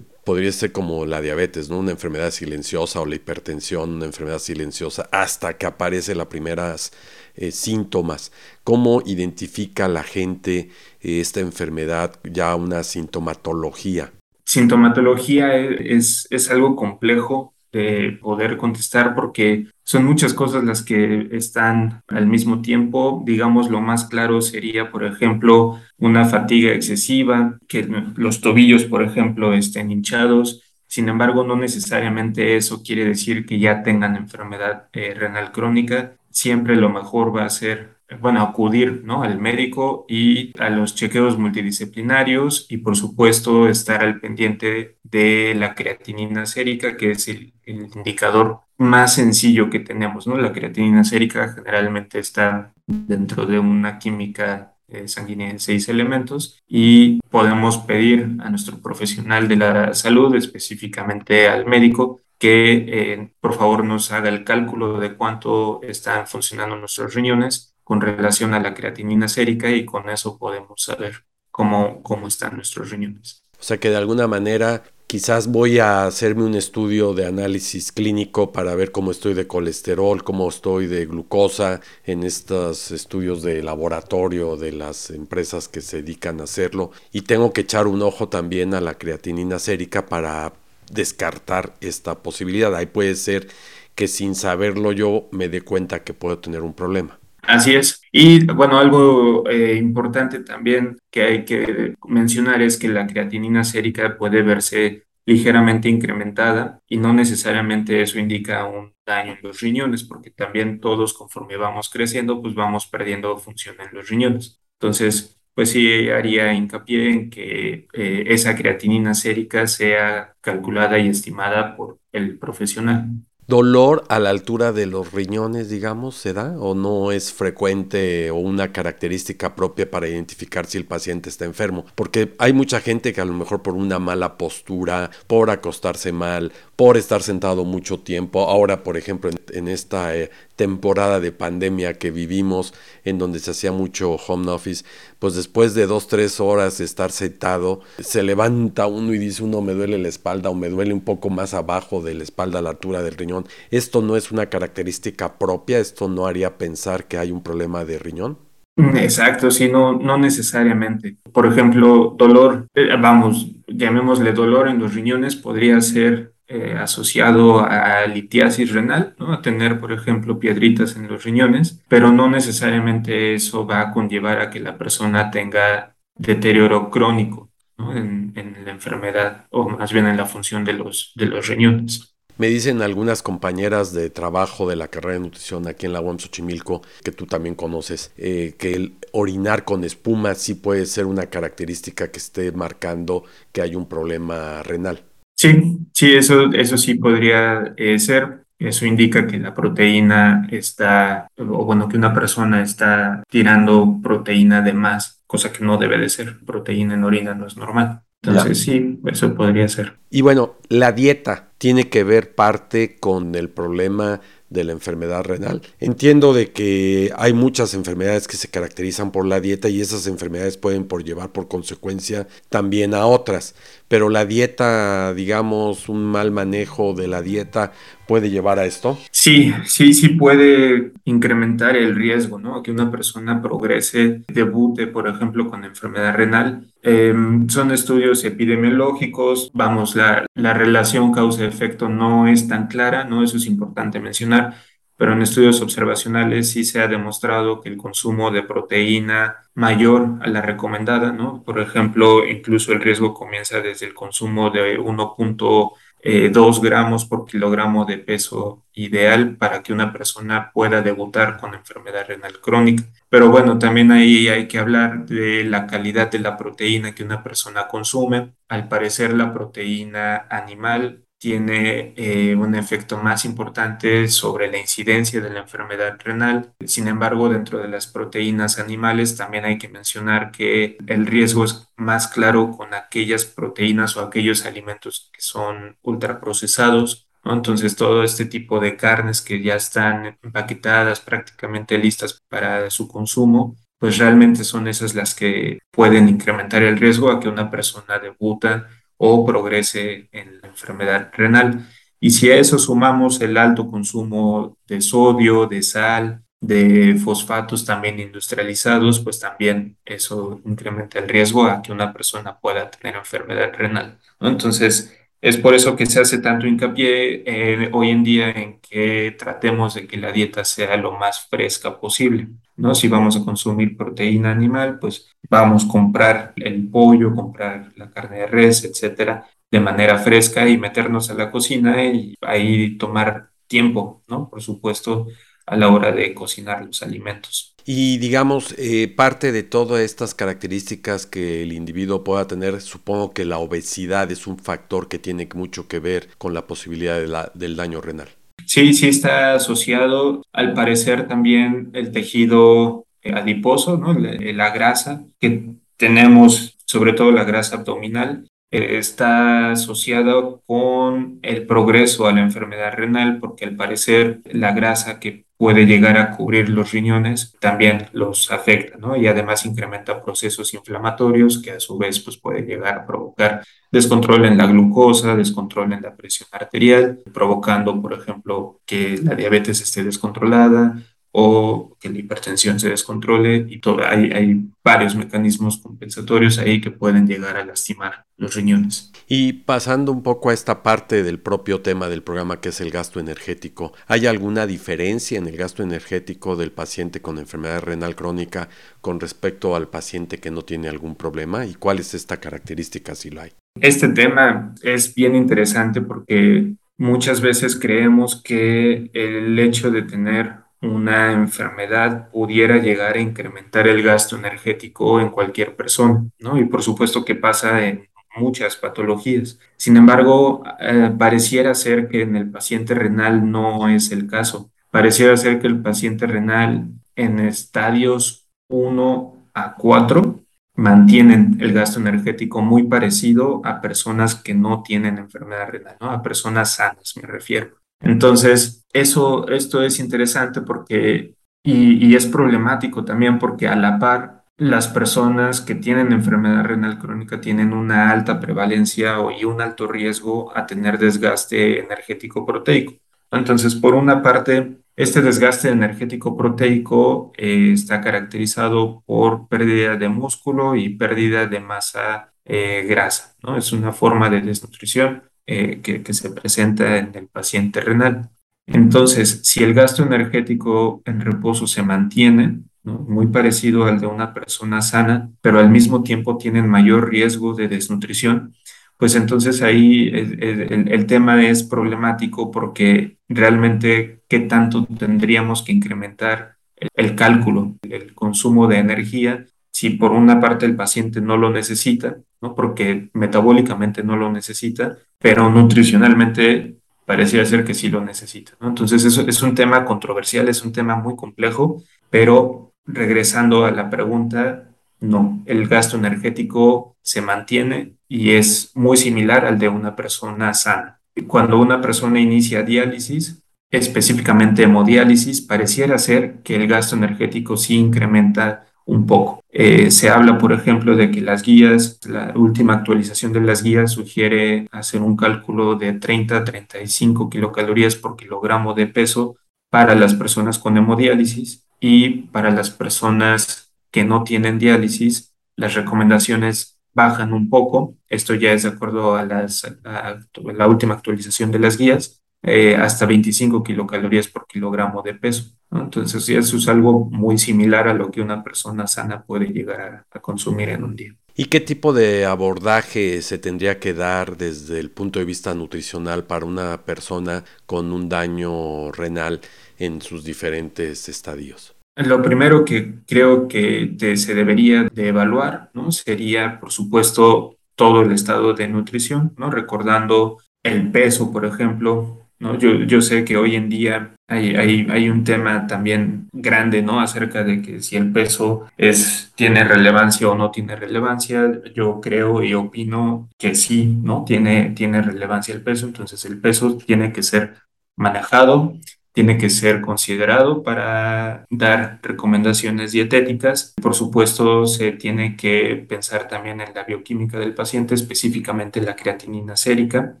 podría 0.28 0.52
ser 0.52 0.72
como 0.72 1.06
la 1.06 1.22
diabetes, 1.22 1.70
¿no? 1.70 1.78
Una 1.78 1.92
enfermedad 1.92 2.30
silenciosa 2.30 3.00
o 3.00 3.06
la 3.06 3.14
hipertensión, 3.14 3.94
una 3.94 4.04
enfermedad 4.04 4.38
silenciosa, 4.38 5.08
hasta 5.10 5.56
que 5.56 5.64
aparecen 5.64 6.18
las 6.18 6.26
primeras 6.26 6.92
eh, 7.34 7.50
síntomas. 7.50 8.30
¿Cómo 8.62 9.02
identifica 9.06 9.88
la 9.88 10.02
gente 10.02 10.68
eh, 11.00 11.20
esta 11.20 11.40
enfermedad, 11.40 12.20
ya 12.24 12.54
una 12.56 12.82
sintomatología? 12.82 14.12
Sintomatología 14.44 15.56
es, 15.56 16.28
es 16.28 16.50
algo 16.50 16.76
complejo 16.76 17.54
de 17.72 18.18
poder 18.20 18.56
contestar 18.56 19.14
porque 19.14 19.66
son 19.84 20.04
muchas 20.04 20.34
cosas 20.34 20.64
las 20.64 20.82
que 20.82 21.28
están 21.32 22.02
al 22.08 22.26
mismo 22.26 22.62
tiempo. 22.62 23.22
Digamos, 23.26 23.70
lo 23.70 23.80
más 23.80 24.04
claro 24.06 24.40
sería, 24.40 24.90
por 24.90 25.04
ejemplo, 25.04 25.80
una 25.98 26.24
fatiga 26.24 26.72
excesiva, 26.72 27.58
que 27.68 27.88
los 28.16 28.40
tobillos, 28.40 28.84
por 28.84 29.02
ejemplo, 29.02 29.54
estén 29.54 29.90
hinchados. 29.90 30.62
Sin 30.86 31.08
embargo, 31.08 31.44
no 31.44 31.56
necesariamente 31.56 32.56
eso 32.56 32.82
quiere 32.82 33.04
decir 33.04 33.44
que 33.44 33.58
ya 33.58 33.82
tengan 33.82 34.16
enfermedad 34.16 34.88
eh, 34.92 35.14
renal 35.14 35.52
crónica. 35.52 36.16
Siempre 36.30 36.76
lo 36.76 36.88
mejor 36.88 37.36
va 37.36 37.44
a 37.44 37.50
ser 37.50 37.97
bueno, 38.20 38.42
acudir 38.42 39.02
¿no? 39.04 39.22
al 39.22 39.38
médico 39.38 40.06
y 40.08 40.52
a 40.58 40.70
los 40.70 40.94
chequeos 40.94 41.38
multidisciplinarios 41.38 42.66
y 42.70 42.78
por 42.78 42.96
supuesto 42.96 43.68
estar 43.68 44.02
al 44.02 44.20
pendiente 44.20 44.98
de 45.02 45.54
la 45.54 45.74
creatinina 45.74 46.46
sérica, 46.46 46.96
que 46.96 47.12
es 47.12 47.28
el, 47.28 47.52
indicador 47.66 48.60
más 48.78 49.14
sencillo 49.14 49.68
que 49.68 49.80
tenemos. 49.80 50.26
¿no? 50.26 50.38
La 50.38 50.52
creatinina 50.52 51.04
sérica 51.04 51.52
generalmente 51.52 52.18
está 52.18 52.72
dentro 52.86 53.44
de 53.44 53.58
una 53.58 53.98
química 53.98 54.74
eh, 54.88 55.06
sanguínea 55.06 55.52
de 55.52 55.58
seis 55.58 55.86
elementos 55.90 56.62
y 56.66 57.20
podemos 57.28 57.76
pedir 57.76 58.36
a 58.40 58.48
nuestro 58.48 58.78
profesional 58.78 59.46
de 59.46 59.56
la 59.56 59.92
salud, 59.92 60.34
específicamente 60.34 61.46
al 61.46 61.66
médico, 61.66 62.22
que 62.38 62.86
eh, 62.88 63.32
por 63.40 63.54
favor 63.54 63.84
nos 63.84 64.12
haga 64.12 64.30
el 64.30 64.44
cálculo 64.44 64.98
de 64.98 65.14
cuánto 65.14 65.82
están 65.82 66.26
funcionando 66.26 66.76
nuestros 66.76 67.14
riñones 67.14 67.67
con 67.88 68.02
relación 68.02 68.52
a 68.52 68.60
la 68.60 68.74
creatinina 68.74 69.28
sérica 69.28 69.70
y 69.70 69.86
con 69.86 70.10
eso 70.10 70.36
podemos 70.36 70.82
saber 70.82 71.24
cómo, 71.50 72.02
cómo 72.02 72.28
están 72.28 72.56
nuestros 72.56 72.90
riñones. 72.90 73.46
O 73.58 73.62
sea 73.62 73.78
que 73.78 73.88
de 73.88 73.96
alguna 73.96 74.26
manera 74.28 74.82
quizás 75.06 75.46
voy 75.46 75.78
a 75.78 76.04
hacerme 76.04 76.44
un 76.44 76.54
estudio 76.54 77.14
de 77.14 77.24
análisis 77.24 77.90
clínico 77.90 78.52
para 78.52 78.74
ver 78.74 78.92
cómo 78.92 79.10
estoy 79.10 79.32
de 79.32 79.46
colesterol, 79.46 80.22
cómo 80.22 80.50
estoy 80.50 80.86
de 80.86 81.06
glucosa 81.06 81.80
en 82.04 82.24
estos 82.24 82.90
estudios 82.90 83.42
de 83.42 83.62
laboratorio 83.62 84.58
de 84.58 84.72
las 84.72 85.08
empresas 85.08 85.66
que 85.66 85.80
se 85.80 86.02
dedican 86.02 86.42
a 86.42 86.44
hacerlo. 86.44 86.90
Y 87.10 87.22
tengo 87.22 87.54
que 87.54 87.62
echar 87.62 87.86
un 87.86 88.02
ojo 88.02 88.28
también 88.28 88.74
a 88.74 88.82
la 88.82 88.98
creatinina 88.98 89.58
sérica 89.58 90.04
para 90.04 90.52
descartar 90.92 91.74
esta 91.80 92.22
posibilidad. 92.22 92.74
Ahí 92.74 92.84
puede 92.84 93.14
ser 93.14 93.48
que 93.94 94.08
sin 94.08 94.34
saberlo 94.34 94.92
yo 94.92 95.26
me 95.32 95.48
dé 95.48 95.62
cuenta 95.62 96.04
que 96.04 96.12
puedo 96.12 96.38
tener 96.38 96.60
un 96.60 96.74
problema. 96.74 97.17
Así 97.48 97.74
es. 97.74 98.02
Y 98.12 98.44
bueno, 98.44 98.78
algo 98.78 99.48
eh, 99.48 99.74
importante 99.76 100.40
también 100.40 100.98
que 101.10 101.22
hay 101.22 101.44
que 101.46 101.94
mencionar 102.06 102.60
es 102.60 102.76
que 102.76 102.88
la 102.88 103.06
creatinina 103.06 103.64
sérica 103.64 104.18
puede 104.18 104.42
verse 104.42 105.04
ligeramente 105.24 105.88
incrementada 105.88 106.82
y 106.86 106.98
no 106.98 107.14
necesariamente 107.14 108.02
eso 108.02 108.18
indica 108.18 108.66
un 108.66 108.92
daño 109.06 109.32
en 109.32 109.38
los 109.42 109.60
riñones, 109.60 110.04
porque 110.04 110.30
también 110.30 110.78
todos 110.78 111.14
conforme 111.14 111.56
vamos 111.56 111.88
creciendo, 111.88 112.42
pues 112.42 112.54
vamos 112.54 112.86
perdiendo 112.86 113.38
función 113.38 113.76
en 113.80 113.96
los 113.96 114.10
riñones. 114.10 114.60
Entonces, 114.74 115.40
pues 115.54 115.70
sí 115.70 116.10
haría 116.10 116.52
hincapié 116.52 117.10
en 117.10 117.30
que 117.30 117.88
eh, 117.94 118.24
esa 118.26 118.56
creatinina 118.56 119.14
sérica 119.14 119.66
sea 119.66 120.34
calculada 120.42 120.98
y 120.98 121.08
estimada 121.08 121.76
por 121.76 121.98
el 122.12 122.38
profesional 122.38 123.06
dolor 123.48 124.04
a 124.10 124.18
la 124.18 124.28
altura 124.28 124.72
de 124.72 124.84
los 124.84 125.12
riñones, 125.12 125.70
digamos, 125.70 126.16
se 126.16 126.34
da 126.34 126.54
o 126.58 126.74
no 126.74 127.12
es 127.12 127.32
frecuente 127.32 128.30
o 128.30 128.36
una 128.36 128.72
característica 128.72 129.56
propia 129.56 129.90
para 129.90 130.06
identificar 130.06 130.66
si 130.66 130.76
el 130.76 130.84
paciente 130.84 131.30
está 131.30 131.46
enfermo? 131.46 131.86
Porque 131.94 132.34
hay 132.38 132.52
mucha 132.52 132.80
gente 132.80 133.14
que 133.14 133.22
a 133.22 133.24
lo 133.24 133.32
mejor 133.32 133.62
por 133.62 133.74
una 133.74 133.98
mala 133.98 134.36
postura, 134.36 135.10
por 135.26 135.48
acostarse 135.48 136.12
mal, 136.12 136.52
por 136.78 136.96
estar 136.96 137.24
sentado 137.24 137.64
mucho 137.64 137.98
tiempo, 137.98 138.48
ahora 138.48 138.84
por 138.84 138.96
ejemplo 138.96 139.32
en, 139.52 139.66
esta 139.66 140.14
eh, 140.16 140.30
temporada 140.54 141.18
de 141.18 141.32
pandemia 141.32 141.94
que 141.94 142.12
vivimos, 142.12 142.72
en 143.04 143.18
donde 143.18 143.40
se 143.40 143.50
hacía 143.50 143.72
mucho 143.72 144.12
home 144.12 144.48
office, 144.52 144.84
pues 145.18 145.34
después 145.34 145.74
de 145.74 145.88
dos, 145.88 146.06
tres 146.06 146.38
horas 146.38 146.78
de 146.78 146.84
estar 146.84 147.10
sentado, 147.10 147.80
se 147.98 148.22
levanta 148.22 148.86
uno 148.86 149.12
y 149.12 149.18
dice 149.18 149.42
uno 149.42 149.60
me 149.60 149.72
duele 149.72 149.98
la 149.98 150.06
espalda 150.06 150.50
o 150.50 150.54
me 150.54 150.68
duele 150.68 150.94
un 150.94 151.00
poco 151.00 151.30
más 151.30 151.52
abajo 151.52 152.00
de 152.00 152.14
la 152.14 152.22
espalda 152.22 152.60
a 152.60 152.62
la 152.62 152.70
altura 152.70 153.02
del 153.02 153.16
riñón. 153.16 153.44
Esto 153.72 154.00
no 154.00 154.16
es 154.16 154.30
una 154.30 154.46
característica 154.46 155.36
propia, 155.36 155.80
esto 155.80 156.08
no 156.08 156.26
haría 156.28 156.58
pensar 156.58 157.08
que 157.08 157.18
hay 157.18 157.32
un 157.32 157.42
problema 157.42 157.84
de 157.84 157.98
riñón. 157.98 158.38
Exacto, 158.76 159.50
sí, 159.50 159.68
no, 159.68 159.98
no 159.98 160.16
necesariamente. 160.16 161.16
Por 161.32 161.44
ejemplo, 161.44 162.14
dolor, 162.16 162.68
eh, 162.76 162.90
vamos, 163.02 163.48
llamémosle 163.66 164.32
dolor 164.32 164.68
en 164.68 164.78
los 164.78 164.94
riñones, 164.94 165.34
podría 165.34 165.80
ser 165.80 166.37
eh, 166.48 166.74
asociado 166.78 167.60
a 167.60 168.06
litiasis 168.06 168.72
renal, 168.72 169.14
¿no? 169.18 169.34
a 169.34 169.42
tener, 169.42 169.78
por 169.80 169.92
ejemplo, 169.92 170.38
piedritas 170.38 170.96
en 170.96 171.06
los 171.06 171.22
riñones, 171.22 171.82
pero 171.88 172.10
no 172.10 172.30
necesariamente 172.30 173.34
eso 173.34 173.66
va 173.66 173.80
a 173.80 173.92
conllevar 173.92 174.40
a 174.40 174.48
que 174.48 174.58
la 174.58 174.78
persona 174.78 175.30
tenga 175.30 175.94
deterioro 176.16 176.90
crónico 176.90 177.50
en, 177.78 178.32
la 178.64 178.70
enfermedad 178.70 179.46
o 179.50 179.68
más 179.68 179.92
bien 179.92 180.06
en 180.06 180.16
la 180.16 180.26
función 180.26 180.64
de 180.64 180.72
los, 180.72 181.12
de 181.14 181.26
los 181.26 181.46
riñones. 181.48 182.14
Me 182.38 182.46
dicen 182.46 182.82
algunas 182.82 183.22
compañeras 183.22 183.92
de 183.92 184.10
trabajo 184.10 184.68
de 184.68 184.76
la 184.76 184.86
carrera 184.86 185.14
de 185.14 185.20
nutrición 185.20 185.66
aquí 185.66 185.86
en 185.86 185.92
la 185.92 186.00
UAM 186.00 186.18
Xochimilco, 186.18 186.82
que 187.02 187.10
tú 187.10 187.26
también 187.26 187.56
conoces, 187.56 188.12
eh, 188.16 188.54
que 188.56 188.74
el 188.74 188.94
orinar 189.10 189.64
con 189.64 189.82
espuma 189.82 190.36
sí 190.36 190.54
puede 190.54 190.86
ser 190.86 191.06
una 191.06 191.26
característica 191.26 192.12
que 192.12 192.18
esté 192.18 192.52
marcando 192.52 193.24
que 193.50 193.60
hay 193.60 193.74
un 193.74 193.88
problema 193.88 194.62
renal. 194.62 195.07
Sí, 195.38 195.78
sí, 195.94 196.16
eso, 196.16 196.52
eso 196.52 196.76
sí 196.76 196.94
podría 196.94 197.74
eh, 197.76 197.98
ser. 198.00 198.42
Eso 198.58 198.86
indica 198.86 199.24
que 199.24 199.38
la 199.38 199.54
proteína 199.54 200.48
está, 200.50 201.28
o 201.38 201.64
bueno, 201.64 201.88
que 201.88 201.96
una 201.96 202.12
persona 202.12 202.60
está 202.60 203.22
tirando 203.30 204.00
proteína 204.02 204.62
de 204.62 204.72
más, 204.72 205.22
cosa 205.28 205.52
que 205.52 205.64
no 205.64 205.78
debe 205.78 205.96
de 205.96 206.08
ser. 206.08 206.40
Proteína 206.44 206.94
en 206.94 207.04
orina 207.04 207.34
no 207.34 207.46
es 207.46 207.56
normal. 207.56 208.02
Entonces 208.20 208.58
sí, 208.58 208.98
eso 209.06 209.32
podría 209.34 209.68
ser. 209.68 209.96
Y 210.10 210.22
bueno, 210.22 210.56
la 210.68 210.90
dieta 210.90 211.50
tiene 211.58 211.88
que 211.88 212.02
ver 212.02 212.34
parte 212.34 212.96
con 212.98 213.36
el 213.36 213.48
problema 213.48 214.20
de 214.50 214.64
la 214.64 214.72
enfermedad 214.72 215.24
renal. 215.24 215.62
Entiendo 215.78 216.32
de 216.32 216.52
que 216.52 217.12
hay 217.16 217.32
muchas 217.32 217.74
enfermedades 217.74 218.26
que 218.26 218.36
se 218.36 218.48
caracterizan 218.48 219.12
por 219.12 219.26
la 219.26 219.40
dieta 219.40 219.68
y 219.68 219.80
esas 219.80 220.06
enfermedades 220.06 220.56
pueden 220.56 220.84
por 220.86 221.04
llevar 221.04 221.32
por 221.32 221.48
consecuencia 221.48 222.26
también 222.48 222.94
a 222.94 223.06
otras, 223.06 223.54
pero 223.88 224.10
la 224.10 224.26
dieta, 224.26 225.14
digamos, 225.14 225.88
un 225.88 226.04
mal 226.04 226.30
manejo 226.30 226.94
de 226.94 227.08
la 227.08 227.22
dieta 227.22 227.72
puede 228.06 228.30
llevar 228.30 228.58
a 228.58 228.66
esto? 228.66 228.98
Sí, 229.10 229.52
sí, 229.64 229.92
sí 229.92 230.10
puede 230.10 230.92
incrementar 231.04 231.76
el 231.76 231.94
riesgo, 231.94 232.38
¿no? 232.38 232.62
Que 232.62 232.70
una 232.70 232.90
persona 232.90 233.42
progrese, 233.42 234.22
debute, 234.28 234.86
por 234.86 235.08
ejemplo, 235.08 235.48
con 235.48 235.64
enfermedad 235.64 236.14
renal. 236.14 236.66
Em, 236.82 237.48
son 237.48 237.70
estudios 237.72 238.24
epidemiológicos, 238.24 239.50
vamos, 239.52 239.96
la, 239.96 240.26
la 240.34 240.54
relación 240.54 241.12
causa-efecto 241.12 241.88
no 241.88 242.28
es 242.28 242.48
tan 242.48 242.68
clara, 242.68 243.04
¿no? 243.04 243.24
Eso 243.24 243.36
es 243.36 243.46
importante 243.46 244.00
mencionar 244.00 244.54
pero 244.98 245.12
en 245.12 245.22
estudios 245.22 245.62
observacionales 245.62 246.50
sí 246.50 246.64
se 246.64 246.80
ha 246.80 246.88
demostrado 246.88 247.60
que 247.60 247.68
el 247.68 247.76
consumo 247.76 248.32
de 248.32 248.42
proteína 248.42 249.36
mayor 249.54 250.18
a 250.20 250.26
la 250.26 250.42
recomendada, 250.42 251.12
¿no? 251.12 251.44
Por 251.44 251.60
ejemplo, 251.60 252.26
incluso 252.26 252.72
el 252.72 252.80
riesgo 252.80 253.14
comienza 253.14 253.60
desde 253.60 253.86
el 253.86 253.94
consumo 253.94 254.50
de 254.50 254.76
1.2 254.78 255.72
eh, 256.02 256.32
gramos 256.62 257.04
por 257.04 257.26
kilogramo 257.26 257.84
de 257.84 257.98
peso 257.98 258.64
ideal 258.72 259.36
para 259.36 259.62
que 259.62 259.72
una 259.72 259.92
persona 259.92 260.50
pueda 260.52 260.82
debutar 260.82 261.38
con 261.38 261.54
enfermedad 261.54 262.06
renal 262.08 262.40
crónica. 262.40 262.84
Pero 263.08 263.30
bueno, 263.30 263.58
también 263.58 263.92
ahí 263.92 264.28
hay 264.28 264.48
que 264.48 264.58
hablar 264.58 265.06
de 265.06 265.44
la 265.44 265.66
calidad 265.66 266.10
de 266.10 266.18
la 266.20 266.36
proteína 266.36 266.94
que 266.94 267.04
una 267.04 267.22
persona 267.22 267.68
consume. 267.68 268.34
Al 268.48 268.68
parecer 268.68 269.12
la 269.14 269.32
proteína 269.32 270.26
animal 270.28 271.04
tiene 271.18 271.94
eh, 271.96 272.36
un 272.36 272.54
efecto 272.54 272.96
más 272.98 273.24
importante 273.24 274.08
sobre 274.08 274.50
la 274.50 274.58
incidencia 274.58 275.20
de 275.20 275.30
la 275.30 275.40
enfermedad 275.40 275.98
renal. 276.02 276.52
Sin 276.64 276.88
embargo, 276.88 277.28
dentro 277.28 277.58
de 277.58 277.68
las 277.68 277.86
proteínas 277.88 278.58
animales 278.58 279.16
también 279.16 279.44
hay 279.44 279.58
que 279.58 279.68
mencionar 279.68 280.30
que 280.30 280.78
el 280.86 281.06
riesgo 281.06 281.44
es 281.44 281.68
más 281.76 282.08
claro 282.08 282.56
con 282.56 282.72
aquellas 282.74 283.24
proteínas 283.24 283.96
o 283.96 284.00
aquellos 284.00 284.46
alimentos 284.46 285.10
que 285.12 285.20
son 285.20 285.76
ultraprocesados. 285.82 287.08
Entonces, 287.24 287.76
todo 287.76 288.04
este 288.04 288.24
tipo 288.24 288.60
de 288.60 288.76
carnes 288.76 289.20
que 289.20 289.42
ya 289.42 289.56
están 289.56 290.18
empaquetadas, 290.22 291.00
prácticamente 291.00 291.76
listas 291.76 292.20
para 292.28 292.70
su 292.70 292.88
consumo, 292.88 293.56
pues 293.78 293.98
realmente 293.98 294.44
son 294.44 294.66
esas 294.68 294.94
las 294.94 295.14
que 295.14 295.58
pueden 295.70 296.08
incrementar 296.08 296.62
el 296.62 296.78
riesgo 296.78 297.10
a 297.10 297.20
que 297.20 297.28
una 297.28 297.50
persona 297.50 297.98
debuta 297.98 298.68
o 298.98 299.24
progrese 299.24 300.08
en 300.12 300.40
la 300.42 300.48
enfermedad 300.48 301.10
renal. 301.16 301.66
Y 302.00 302.10
si 302.10 302.30
a 302.30 302.36
eso 302.36 302.58
sumamos 302.58 303.20
el 303.20 303.36
alto 303.36 303.68
consumo 303.70 304.58
de 304.66 304.80
sodio, 304.80 305.46
de 305.46 305.62
sal, 305.62 306.22
de 306.40 306.94
fosfatos 307.02 307.64
también 307.64 307.98
industrializados, 307.98 309.00
pues 309.00 309.18
también 309.18 309.76
eso 309.84 310.40
incrementa 310.44 310.98
el 310.98 311.08
riesgo 311.08 311.44
a 311.46 311.62
que 311.62 311.72
una 311.72 311.92
persona 311.92 312.38
pueda 312.38 312.70
tener 312.70 312.96
enfermedad 312.96 313.52
renal. 313.54 313.98
Entonces, 314.20 314.94
es 315.20 315.36
por 315.36 315.54
eso 315.54 315.74
que 315.74 315.86
se 315.86 316.00
hace 316.00 316.18
tanto 316.18 316.46
hincapié 316.46 317.24
eh, 317.26 317.70
hoy 317.72 317.90
en 317.90 318.04
día 318.04 318.30
en 318.30 318.60
que 318.60 319.16
tratemos 319.18 319.74
de 319.74 319.86
que 319.88 319.96
la 319.96 320.12
dieta 320.12 320.44
sea 320.44 320.76
lo 320.76 320.92
más 320.92 321.26
fresca 321.28 321.80
posible. 321.80 322.28
¿No? 322.58 322.74
Si 322.74 322.88
vamos 322.88 323.16
a 323.16 323.24
consumir 323.24 323.76
proteína 323.76 324.30
animal, 324.32 324.78
pues 324.78 325.10
vamos 325.30 325.64
a 325.64 325.68
comprar 325.68 326.32
el 326.36 326.68
pollo, 326.68 327.14
comprar 327.14 327.72
la 327.76 327.90
carne 327.90 328.18
de 328.20 328.26
res, 328.26 328.64
etcétera, 328.64 329.26
de 329.50 329.60
manera 329.60 329.98
fresca 329.98 330.48
y 330.48 330.58
meternos 330.58 331.10
a 331.10 331.14
la 331.14 331.30
cocina 331.30 331.82
y 331.84 332.14
ahí 332.20 332.76
tomar 332.76 333.30
tiempo, 333.46 334.02
¿no? 334.08 334.28
Por 334.28 334.42
supuesto, 334.42 335.06
a 335.46 335.56
la 335.56 335.68
hora 335.70 335.92
de 335.92 336.14
cocinar 336.14 336.64
los 336.66 336.82
alimentos. 336.82 337.54
Y 337.64 337.98
digamos, 337.98 338.54
eh, 338.58 338.88
parte 338.88 339.30
de 339.32 339.42
todas 339.42 339.80
estas 339.82 340.14
características 340.14 341.06
que 341.06 341.42
el 341.42 341.52
individuo 341.52 342.02
pueda 342.02 342.26
tener, 342.26 342.60
supongo 342.62 343.12
que 343.12 343.24
la 343.24 343.38
obesidad 343.38 344.10
es 344.10 344.26
un 344.26 344.38
factor 344.38 344.88
que 344.88 344.98
tiene 344.98 345.28
mucho 345.34 345.68
que 345.68 345.78
ver 345.78 346.08
con 346.18 346.34
la 346.34 346.46
posibilidad 346.46 346.98
de 346.98 347.08
la, 347.08 347.30
del 347.34 347.56
daño 347.56 347.80
renal. 347.80 348.08
Sí, 348.48 348.72
sí 348.72 348.88
está 348.88 349.34
asociado. 349.34 350.22
Al 350.32 350.54
parecer 350.54 351.06
también 351.06 351.70
el 351.74 351.92
tejido 351.92 352.86
adiposo, 353.04 353.76
¿no? 353.76 353.92
la, 353.92 354.50
grasa 354.50 355.04
que 355.20 355.50
tenemos, 355.76 356.56
sobre 356.64 356.94
todo 356.94 357.12
la 357.12 357.24
grasa 357.24 357.56
abdominal, 357.56 358.26
eh, 358.50 358.78
está 358.78 359.52
asociado 359.52 360.42
con 360.46 361.18
el 361.20 361.46
progreso 361.46 362.06
a 362.06 362.12
la 362.12 362.22
enfermedad 362.22 362.72
renal, 362.72 363.18
porque 363.20 363.44
al 363.44 363.54
parecer 363.54 364.20
la 364.24 364.52
grasa 364.52 364.98
que 364.98 365.26
puede 365.38 365.66
llegar 365.66 365.96
a 365.96 366.10
cubrir 366.10 366.48
los 366.48 366.72
riñones, 366.72 367.36
también 367.38 367.86
los 367.92 368.30
afecta, 368.32 368.76
¿no? 368.76 368.96
Y 368.96 369.06
además 369.06 369.46
incrementa 369.46 370.02
procesos 370.02 370.52
inflamatorios 370.52 371.40
que 371.40 371.52
a 371.52 371.60
su 371.60 371.78
vez 371.78 372.00
pues, 372.00 372.18
puede 372.18 372.42
llegar 372.42 372.76
a 372.76 372.86
provocar 372.86 373.44
descontrol 373.70 374.24
en 374.24 374.36
la 374.36 374.46
glucosa, 374.46 375.14
descontrol 375.14 375.72
en 375.72 375.82
la 375.82 375.94
presión 375.94 376.28
arterial, 376.32 376.98
provocando, 377.14 377.80
por 377.80 377.92
ejemplo, 377.92 378.60
que 378.66 378.98
la 379.02 379.14
diabetes 379.14 379.60
esté 379.60 379.84
descontrolada, 379.84 380.76
o 381.12 381.76
que 381.80 381.88
la 381.88 381.98
hipertensión 381.98 382.60
se 382.60 382.68
descontrole 382.68 383.46
y 383.48 383.60
todo, 383.60 383.84
hay, 383.84 384.10
hay 384.12 384.40
varios 384.62 384.94
mecanismos 384.94 385.58
compensatorios 385.58 386.38
ahí 386.38 386.60
que 386.60 386.70
pueden 386.70 387.06
llegar 387.06 387.36
a 387.36 387.44
lastimar 387.44 388.04
los 388.16 388.34
riñones. 388.34 388.92
Y 389.06 389.32
pasando 389.32 389.90
un 389.90 390.02
poco 390.02 390.30
a 390.30 390.34
esta 390.34 390.62
parte 390.62 391.02
del 391.02 391.18
propio 391.18 391.62
tema 391.62 391.88
del 391.88 392.02
programa 392.02 392.40
que 392.40 392.50
es 392.50 392.60
el 392.60 392.70
gasto 392.70 393.00
energético, 393.00 393.72
¿hay 393.86 394.06
alguna 394.06 394.46
diferencia 394.46 395.18
en 395.18 395.26
el 395.26 395.36
gasto 395.36 395.62
energético 395.62 396.36
del 396.36 396.52
paciente 396.52 397.00
con 397.00 397.18
enfermedad 397.18 397.62
renal 397.62 397.96
crónica 397.96 398.48
con 398.80 399.00
respecto 399.00 399.56
al 399.56 399.68
paciente 399.68 400.18
que 400.18 400.30
no 400.30 400.42
tiene 400.42 400.68
algún 400.68 400.94
problema? 400.94 401.46
¿Y 401.46 401.54
cuál 401.54 401.78
es 401.78 401.94
esta 401.94 402.18
característica 402.18 402.94
si 402.94 403.10
lo 403.10 403.22
hay? 403.22 403.32
Este 403.60 403.88
tema 403.88 404.54
es 404.62 404.94
bien 404.94 405.14
interesante 405.16 405.80
porque 405.80 406.52
muchas 406.76 407.20
veces 407.20 407.58
creemos 407.58 408.22
que 408.22 408.90
el 408.92 409.38
hecho 409.38 409.70
de 409.70 409.82
tener 409.82 410.47
una 410.60 411.12
enfermedad 411.12 412.10
pudiera 412.10 412.58
llegar 412.58 412.96
a 412.96 413.00
incrementar 413.00 413.68
el 413.68 413.82
gasto 413.82 414.16
energético 414.16 415.00
en 415.00 415.10
cualquier 415.10 415.54
persona, 415.56 416.04
¿no? 416.18 416.38
Y 416.38 416.44
por 416.46 416.62
supuesto 416.62 417.04
que 417.04 417.14
pasa 417.14 417.64
en 417.66 417.88
muchas 418.16 418.56
patologías. 418.56 419.38
Sin 419.56 419.76
embargo, 419.76 420.42
eh, 420.60 420.92
pareciera 420.98 421.54
ser 421.54 421.88
que 421.88 422.02
en 422.02 422.16
el 422.16 422.30
paciente 422.30 422.74
renal 422.74 423.30
no 423.30 423.68
es 423.68 423.92
el 423.92 424.06
caso. 424.06 424.50
Pareciera 424.70 425.16
ser 425.16 425.40
que 425.40 425.46
el 425.46 425.62
paciente 425.62 426.06
renal 426.06 426.68
en 426.96 427.20
estadios 427.20 428.28
1 428.48 429.30
a 429.34 429.54
4 429.54 430.20
mantienen 430.54 431.38
el 431.40 431.52
gasto 431.52 431.78
energético 431.78 432.42
muy 432.42 432.64
parecido 432.64 433.40
a 433.44 433.60
personas 433.60 434.16
que 434.16 434.34
no 434.34 434.62
tienen 434.64 434.98
enfermedad 434.98 435.48
renal, 435.50 435.76
¿no? 435.80 435.90
A 435.90 436.02
personas 436.02 436.56
sanas, 436.56 436.94
me 436.96 437.06
refiero. 437.06 437.58
Entonces, 437.80 438.66
eso, 438.72 439.28
esto 439.28 439.62
es 439.62 439.78
interesante 439.78 440.40
porque, 440.42 441.14
y, 441.42 441.94
es 441.94 442.06
problemático 442.06 442.84
también 442.84 443.18
porque 443.18 443.48
a 443.48 443.56
la 443.56 443.78
par, 443.78 444.24
las 444.36 444.68
personas 444.68 445.40
que 445.40 445.54
tienen 445.54 445.92
enfermedad 445.92 446.44
renal 446.44 446.78
crónica 446.78 447.20
tienen 447.20 447.52
una 447.52 447.90
alta 447.90 448.20
prevalencia 448.20 448.96
y 449.18 449.24
un 449.24 449.40
alto 449.40 449.66
riesgo 449.66 450.36
a 450.36 450.46
tener 450.46 450.78
desgaste 450.78 451.60
energético 451.60 452.24
proteico. 452.24 452.74
Entonces, 453.10 453.54
por 453.54 453.74
una 453.74 454.02
parte, 454.02 454.58
este 454.76 455.00
desgaste 455.02 455.48
energético 455.48 456.16
proteico 456.16 457.12
eh, 457.16 457.52
está 457.52 457.80
caracterizado 457.80 458.82
por 458.86 459.28
pérdida 459.28 459.76
de 459.76 459.88
músculo 459.88 460.54
y 460.54 460.68
pérdida 460.76 461.26
de 461.26 461.40
masa 461.40 462.12
eh, 462.24 462.64
grasa, 462.68 463.16
¿no? 463.22 463.36
Es 463.36 463.52
una 463.52 463.72
forma 463.72 464.10
de 464.10 464.20
desnutrición 464.20 465.02
eh, 465.30 465.60
que, 465.60 465.92
se 465.92 466.08
presenta 466.08 466.78
en 466.78 466.90
el 466.94 467.06
paciente 467.06 467.60
renal. 467.60 468.08
Entonces, 468.46 469.20
si 469.24 469.44
el 469.44 469.52
gasto 469.52 469.82
energético 469.82 470.80
en 470.86 471.02
reposo 471.02 471.46
se 471.46 471.62
mantiene, 471.62 472.40
muy 472.62 473.08
parecido 473.08 473.64
al 473.64 473.78
de 473.78 473.86
una 473.86 474.14
persona 474.14 474.62
sana, 474.62 475.10
pero 475.20 475.38
al 475.38 475.50
mismo 475.50 475.82
tiempo 475.82 476.16
tienen 476.16 476.48
mayor 476.48 476.88
riesgo 476.88 477.34
de 477.34 477.46
desnutrición, 477.48 478.32
pues 478.78 478.94
entonces 478.94 479.42
ahí 479.42 479.88
el, 479.92 480.86
tema 480.86 481.22
es 481.22 481.42
problemático 481.42 482.30
porque 482.30 482.96
realmente 483.06 484.00
qué 484.08 484.20
tanto 484.20 484.64
tendríamos 484.64 485.42
que 485.42 485.52
incrementar 485.52 486.36
el 486.74 486.94
cálculo, 486.94 487.56
el 487.62 487.94
consumo 487.94 488.46
de 488.46 488.60
energía 488.60 489.26
si 489.58 489.70
por 489.70 489.90
una 489.90 490.20
parte 490.20 490.46
el 490.46 490.54
paciente 490.54 491.00
no 491.00 491.16
lo 491.16 491.30
necesita, 491.30 491.96
¿no? 492.20 492.32
porque 492.36 492.90
metabólicamente 492.92 493.82
no 493.82 493.96
lo 493.96 494.08
necesita, 494.12 494.78
pero 495.00 495.28
nutricionalmente 495.30 496.58
pareciera 496.86 497.24
ser 497.24 497.44
que 497.44 497.54
sí 497.54 497.68
lo 497.68 497.84
necesita. 497.84 498.34
Entonces, 498.40 498.84
eso 498.84 499.02
es 499.08 499.20
un 499.20 499.34
tema 499.34 499.64
controversial, 499.64 500.28
es 500.28 500.44
un 500.44 500.52
tema 500.52 500.76
muy 500.76 500.94
complejo, 500.94 501.60
pero 501.90 502.52
regresando 502.66 503.46
a 503.46 503.50
la 503.50 503.68
pregunta, 503.68 504.48
no, 504.78 505.24
el 505.26 505.48
gasto 505.48 505.76
energético 505.76 506.76
se 506.80 507.02
mantiene 507.02 507.74
y 507.88 508.12
es 508.12 508.52
muy 508.54 508.76
similar 508.76 509.26
al 509.26 509.40
de 509.40 509.48
una 509.48 509.74
persona 509.74 510.34
sana. 510.34 510.80
Cuando 511.08 511.36
una 511.36 511.60
persona 511.60 511.98
inicia 511.98 512.44
diálisis, 512.44 513.24
específicamente 513.50 514.44
hemodiálisis, 514.44 515.20
pareciera 515.20 515.78
ser 515.78 516.22
que 516.22 516.36
el 516.36 516.46
gasto 516.46 516.76
energético 516.76 517.36
sí 517.36 517.56
incrementa 517.56 518.44
un 518.68 518.86
poco. 518.86 519.24
Eh, 519.30 519.70
se 519.70 519.88
habla, 519.88 520.18
por 520.18 520.32
ejemplo, 520.32 520.76
de 520.76 520.90
que 520.90 521.00
las 521.00 521.22
guías, 521.22 521.80
la 521.86 522.12
última 522.14 522.52
actualización 522.52 523.14
de 523.14 523.22
las 523.22 523.42
guías 523.42 523.72
sugiere 523.72 524.46
hacer 524.52 524.82
un 524.82 524.94
cálculo 524.94 525.54
de 525.54 525.72
30 525.72 526.18
a 526.18 526.24
35 526.24 527.08
kilocalorías 527.08 527.76
por 527.76 527.96
kilogramo 527.96 528.52
de 528.52 528.66
peso 528.66 529.16
para 529.48 529.74
las 529.74 529.94
personas 529.94 530.38
con 530.38 530.58
hemodiálisis 530.58 531.46
y 531.60 532.02
para 532.12 532.30
las 532.30 532.50
personas 532.50 533.50
que 533.70 533.84
no 533.84 534.04
tienen 534.04 534.38
diálisis, 534.38 535.14
las 535.34 535.54
recomendaciones 535.54 536.58
bajan 536.74 537.14
un 537.14 537.30
poco. 537.30 537.74
Esto 537.88 538.14
ya 538.14 538.32
es 538.32 538.42
de 538.42 538.50
acuerdo 538.50 538.96
a, 538.96 539.04
las, 539.06 539.50
la 539.64 540.46
última 540.46 540.74
actualización 540.74 541.30
de 541.30 541.38
las 541.38 541.56
guías, 541.56 542.02
eh, 542.22 542.56
hasta 542.56 542.84
25 542.84 543.42
kilocalorías 543.42 544.08
por 544.08 544.26
kilogramo 544.26 544.82
de 544.82 544.94
peso. 544.94 545.32
Entonces, 545.50 546.08
eso 546.08 546.36
es 546.36 546.48
algo 546.48 546.86
muy 546.90 547.16
similar 547.16 547.68
a 547.68 547.74
lo 547.74 547.90
que 547.90 548.02
una 548.02 548.22
persona 548.22 548.66
sana 548.66 549.02
puede 549.02 549.26
llegar 549.26 549.86
a, 549.90 550.00
consumir 550.00 550.50
en 550.50 550.64
un 550.64 550.76
día. 550.76 550.94
¿Y 551.14 551.26
qué 551.26 551.40
tipo 551.40 551.72
de 551.72 552.04
abordaje 552.04 553.02
se 553.02 553.18
tendría 553.18 553.58
que 553.58 553.72
dar 553.74 554.16
desde 554.16 554.60
el 554.60 554.70
punto 554.70 554.98
de 554.98 555.04
vista 555.04 555.34
nutricional 555.34 556.04
para 556.04 556.26
una 556.26 556.64
persona 556.64 557.24
con 557.46 557.72
un 557.72 557.88
daño 557.88 558.70
renal 558.72 559.20
en 559.58 559.80
sus 559.80 560.04
diferentes 560.04 560.88
estadios? 560.88 561.56
Lo 561.76 562.02
primero 562.02 562.44
que 562.44 562.80
creo 562.86 563.28
que 563.28 563.74
se 563.96 564.14
debería 564.14 564.64
de 564.64 564.88
evaluar 564.88 565.50
¿no? 565.54 565.70
sería, 565.70 566.40
por 566.40 566.50
supuesto, 566.50 567.36
todo 567.54 567.82
el 567.82 567.92
estado 567.92 568.34
de 568.34 568.48
nutrición, 568.48 569.14
¿no? 569.16 569.30
recordando 569.30 570.18
el 570.42 570.70
peso, 570.70 571.12
por 571.12 571.24
ejemplo, 571.24 572.07
¿no? 572.18 572.38
Yo, 572.38 572.54
yo 572.64 572.80
sé 572.80 573.04
que 573.04 573.16
hoy 573.16 573.36
en 573.36 573.48
día 573.48 573.94
hay, 574.06 574.36
hay, 574.36 574.66
hay, 574.70 574.88
un 574.88 575.04
tema 575.04 575.46
también 575.46 576.08
grande, 576.12 576.62
¿no? 576.62 576.80
Acerca 576.80 577.24
de 577.24 577.42
que 577.42 577.60
si 577.60 577.76
el 577.76 577.92
peso 577.92 578.46
es, 578.56 579.12
tiene 579.14 579.44
relevancia 579.44 580.08
o 580.08 580.14
no 580.14 580.30
tiene 580.30 580.56
relevancia. 580.56 581.40
Yo 581.54 581.80
creo 581.80 582.22
y 582.22 582.34
opino 582.34 583.08
que 583.18 583.34
sí, 583.34 583.66
¿no? 583.82 584.04
Tiene, 584.04 584.50
tiene 584.50 584.82
relevancia 584.82 585.34
el 585.34 585.42
peso. 585.42 585.66
Entonces 585.66 586.04
el 586.04 586.18
peso 586.20 586.56
tiene 586.56 586.92
que 586.92 587.02
ser 587.02 587.34
manejado 587.76 588.54
tiene 588.98 589.16
que 589.16 589.30
ser 589.30 589.60
considerado 589.60 590.42
para 590.42 591.24
dar 591.30 591.78
recomendaciones 591.82 592.72
dietéticas. 592.72 593.54
Por 593.62 593.76
supuesto, 593.76 594.44
se 594.44 594.72
tiene 594.72 595.14
que 595.14 595.64
pensar 595.68 596.08
también 596.08 596.40
en 596.40 596.52
la 596.52 596.64
bioquímica 596.64 597.16
del 597.16 597.32
paciente, 597.32 597.76
específicamente 597.76 598.60
la 598.60 598.74
creatinina 598.74 599.36
sérica. 599.36 600.00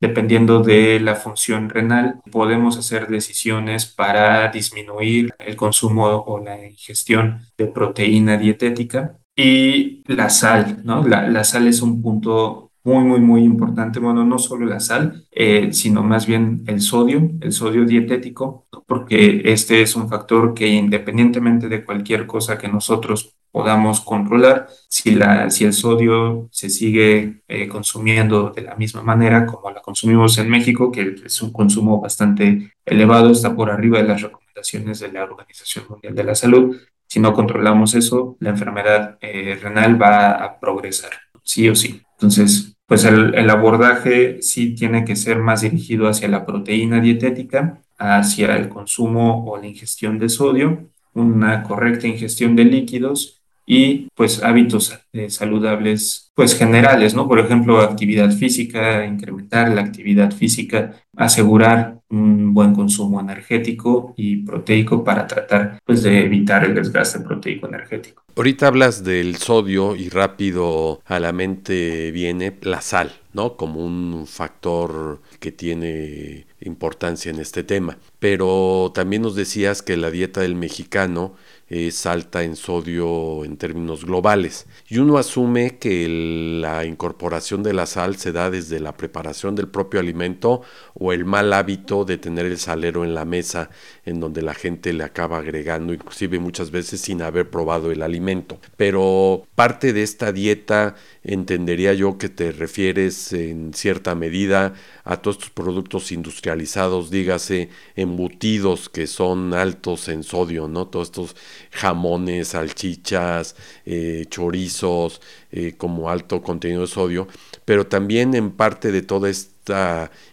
Dependiendo 0.00 0.60
de 0.62 0.98
la 0.98 1.14
función 1.14 1.68
renal, 1.68 2.20
podemos 2.32 2.78
hacer 2.78 3.08
decisiones 3.08 3.84
para 3.84 4.48
disminuir 4.50 5.34
el 5.38 5.56
consumo 5.56 6.06
o 6.06 6.42
la 6.42 6.66
ingestión 6.66 7.42
de 7.58 7.66
proteína 7.66 8.38
dietética. 8.38 9.18
Y 9.36 10.02
la 10.06 10.30
sal, 10.30 10.80
¿no? 10.84 11.06
La, 11.06 11.28
la 11.28 11.44
sal 11.44 11.66
es 11.66 11.82
un 11.82 12.02
punto 12.02 12.69
muy, 12.84 13.04
muy, 13.04 13.20
muy 13.20 13.42
importante. 13.44 14.00
Bueno, 14.00 14.24
no 14.24 14.38
solo 14.38 14.66
la 14.66 14.80
sal, 14.80 15.26
eh, 15.30 15.72
sino 15.72 16.02
más 16.02 16.26
bien 16.26 16.64
el 16.66 16.80
sodio, 16.80 17.30
el 17.40 17.52
sodio 17.52 17.84
dietético, 17.84 18.66
porque 18.86 19.42
este 19.44 19.82
es 19.82 19.96
un 19.96 20.08
factor 20.08 20.54
que 20.54 20.66
independientemente 20.68 21.68
de 21.68 21.84
cualquier 21.84 22.26
cosa 22.26 22.58
que 22.58 22.68
nosotros 22.68 23.36
podamos 23.52 24.00
controlar, 24.00 24.68
si, 24.88 25.12
la, 25.12 25.50
si 25.50 25.64
el 25.64 25.72
sodio 25.72 26.48
se 26.52 26.70
sigue 26.70 27.42
eh, 27.48 27.68
consumiendo 27.68 28.50
de 28.50 28.62
la 28.62 28.76
misma 28.76 29.02
manera 29.02 29.44
como 29.46 29.70
la 29.70 29.80
consumimos 29.80 30.38
en 30.38 30.48
México, 30.48 30.92
que 30.92 31.16
es 31.24 31.42
un 31.42 31.52
consumo 31.52 32.00
bastante 32.00 32.72
elevado, 32.84 33.30
está 33.30 33.54
por 33.54 33.70
arriba 33.70 33.98
de 33.98 34.08
las 34.08 34.22
recomendaciones 34.22 35.00
de 35.00 35.12
la 35.12 35.24
Organización 35.24 35.84
Mundial 35.88 36.14
de 36.14 36.24
la 36.24 36.34
Salud, 36.34 36.76
si 37.10 37.18
no 37.18 37.34
controlamos 37.34 37.94
eso, 37.94 38.36
la 38.38 38.50
enfermedad 38.50 39.18
eh, 39.20 39.58
renal 39.60 40.00
va 40.00 40.30
a 40.30 40.60
progresar, 40.60 41.10
sí 41.42 41.68
o 41.68 41.74
sí. 41.74 42.00
Entonces, 42.12 42.76
pues 42.90 43.04
el, 43.04 43.48
abordaje 43.48 44.42
sí 44.42 44.74
tiene 44.74 45.04
que 45.04 45.14
ser 45.14 45.38
más 45.38 45.60
dirigido 45.60 46.08
hacia 46.08 46.26
la 46.26 46.44
proteína 46.44 47.00
dietética, 47.00 47.80
hacia 47.96 48.56
el 48.56 48.68
consumo 48.68 49.48
o 49.48 49.56
la 49.56 49.68
ingestión 49.68 50.18
de 50.18 50.28
sodio, 50.28 50.88
una 51.14 51.62
correcta 51.62 52.08
ingestión 52.08 52.56
de 52.56 52.64
líquidos 52.64 53.40
y 53.64 54.08
pues 54.16 54.42
hábitos 54.42 54.98
eh, 55.12 55.30
saludables 55.30 56.32
pues 56.34 56.58
generales, 56.58 57.14
¿no? 57.14 57.28
Por 57.28 57.38
ejemplo, 57.38 57.78
actividad 57.78 58.32
física, 58.32 59.06
incrementar 59.06 59.70
la 59.70 59.82
actividad 59.82 60.32
física, 60.32 60.96
asegurar 61.16 61.99
un 62.10 62.52
buen 62.52 62.74
consumo 62.74 63.20
energético 63.20 64.14
y 64.16 64.38
proteico 64.38 65.04
para 65.04 65.26
tratar 65.26 65.78
pues 65.84 66.02
de 66.02 66.24
evitar 66.24 66.64
el 66.64 66.74
desgaste 66.74 67.20
proteico 67.20 67.68
energético. 67.68 68.22
Ahorita 68.36 68.68
hablas 68.68 69.04
del 69.04 69.36
sodio 69.36 69.96
y 69.96 70.08
rápido 70.08 71.00
a 71.04 71.20
la 71.20 71.32
mente 71.32 72.10
viene 72.10 72.56
la 72.62 72.80
sal, 72.80 73.12
¿no? 73.32 73.56
Como 73.56 73.84
un 73.84 74.26
factor 74.26 75.20
que 75.40 75.52
tiene 75.52 76.46
importancia 76.60 77.30
en 77.30 77.38
este 77.38 77.64
tema. 77.64 77.98
Pero 78.18 78.92
también 78.94 79.22
nos 79.22 79.34
decías 79.34 79.82
que 79.82 79.96
la 79.96 80.10
dieta 80.10 80.40
del 80.40 80.54
mexicano 80.54 81.34
es 81.70 82.04
alta 82.04 82.42
en 82.42 82.56
sodio 82.56 83.44
en 83.44 83.56
términos 83.56 84.04
globales. 84.04 84.66
Y 84.88 84.98
uno 84.98 85.18
asume 85.18 85.78
que 85.78 86.58
la 86.60 86.84
incorporación 86.84 87.62
de 87.62 87.72
la 87.72 87.86
sal 87.86 88.16
se 88.16 88.32
da 88.32 88.50
desde 88.50 88.80
la 88.80 88.96
preparación 88.96 89.54
del 89.54 89.68
propio 89.68 90.00
alimento 90.00 90.62
o 90.94 91.12
el 91.12 91.24
mal 91.24 91.52
hábito 91.52 92.04
de 92.04 92.18
tener 92.18 92.44
el 92.46 92.58
salero 92.58 93.04
en 93.04 93.14
la 93.14 93.24
mesa 93.24 93.70
en 94.04 94.18
donde 94.18 94.42
la 94.42 94.54
gente 94.54 94.92
le 94.92 95.04
acaba 95.04 95.38
agregando, 95.38 95.94
inclusive 95.94 96.40
muchas 96.40 96.72
veces 96.72 97.00
sin 97.00 97.22
haber 97.22 97.48
probado 97.50 97.92
el 97.92 98.02
alimento. 98.02 98.58
Pero 98.76 99.46
parte 99.54 99.92
de 99.92 100.02
esta 100.02 100.32
dieta 100.32 100.96
entendería 101.22 101.92
yo 101.92 102.18
que 102.18 102.28
te 102.28 102.52
refieres 102.52 103.32
en 103.32 103.74
cierta 103.74 104.14
medida 104.14 104.74
a 105.04 105.18
todos 105.18 105.36
estos 105.36 105.50
productos 105.50 106.12
industrializados, 106.12 107.10
dígase 107.10 107.68
embutidos 107.96 108.88
que 108.88 109.06
son 109.06 109.52
altos 109.54 110.08
en 110.08 110.22
sodio, 110.22 110.68
¿no? 110.68 110.86
Todos 110.86 111.08
estos 111.08 111.36
jamones, 111.70 112.48
salchichas, 112.48 113.56
eh, 113.84 114.24
chorizos, 114.28 115.20
eh, 115.52 115.74
como 115.76 116.10
alto 116.10 116.42
contenido 116.42 116.82
de 116.82 116.86
sodio, 116.86 117.28
pero 117.64 117.86
también 117.86 118.34
en 118.34 118.50
parte 118.50 118.92
de 118.92 119.02
toda 119.02 119.28
esta 119.28 119.59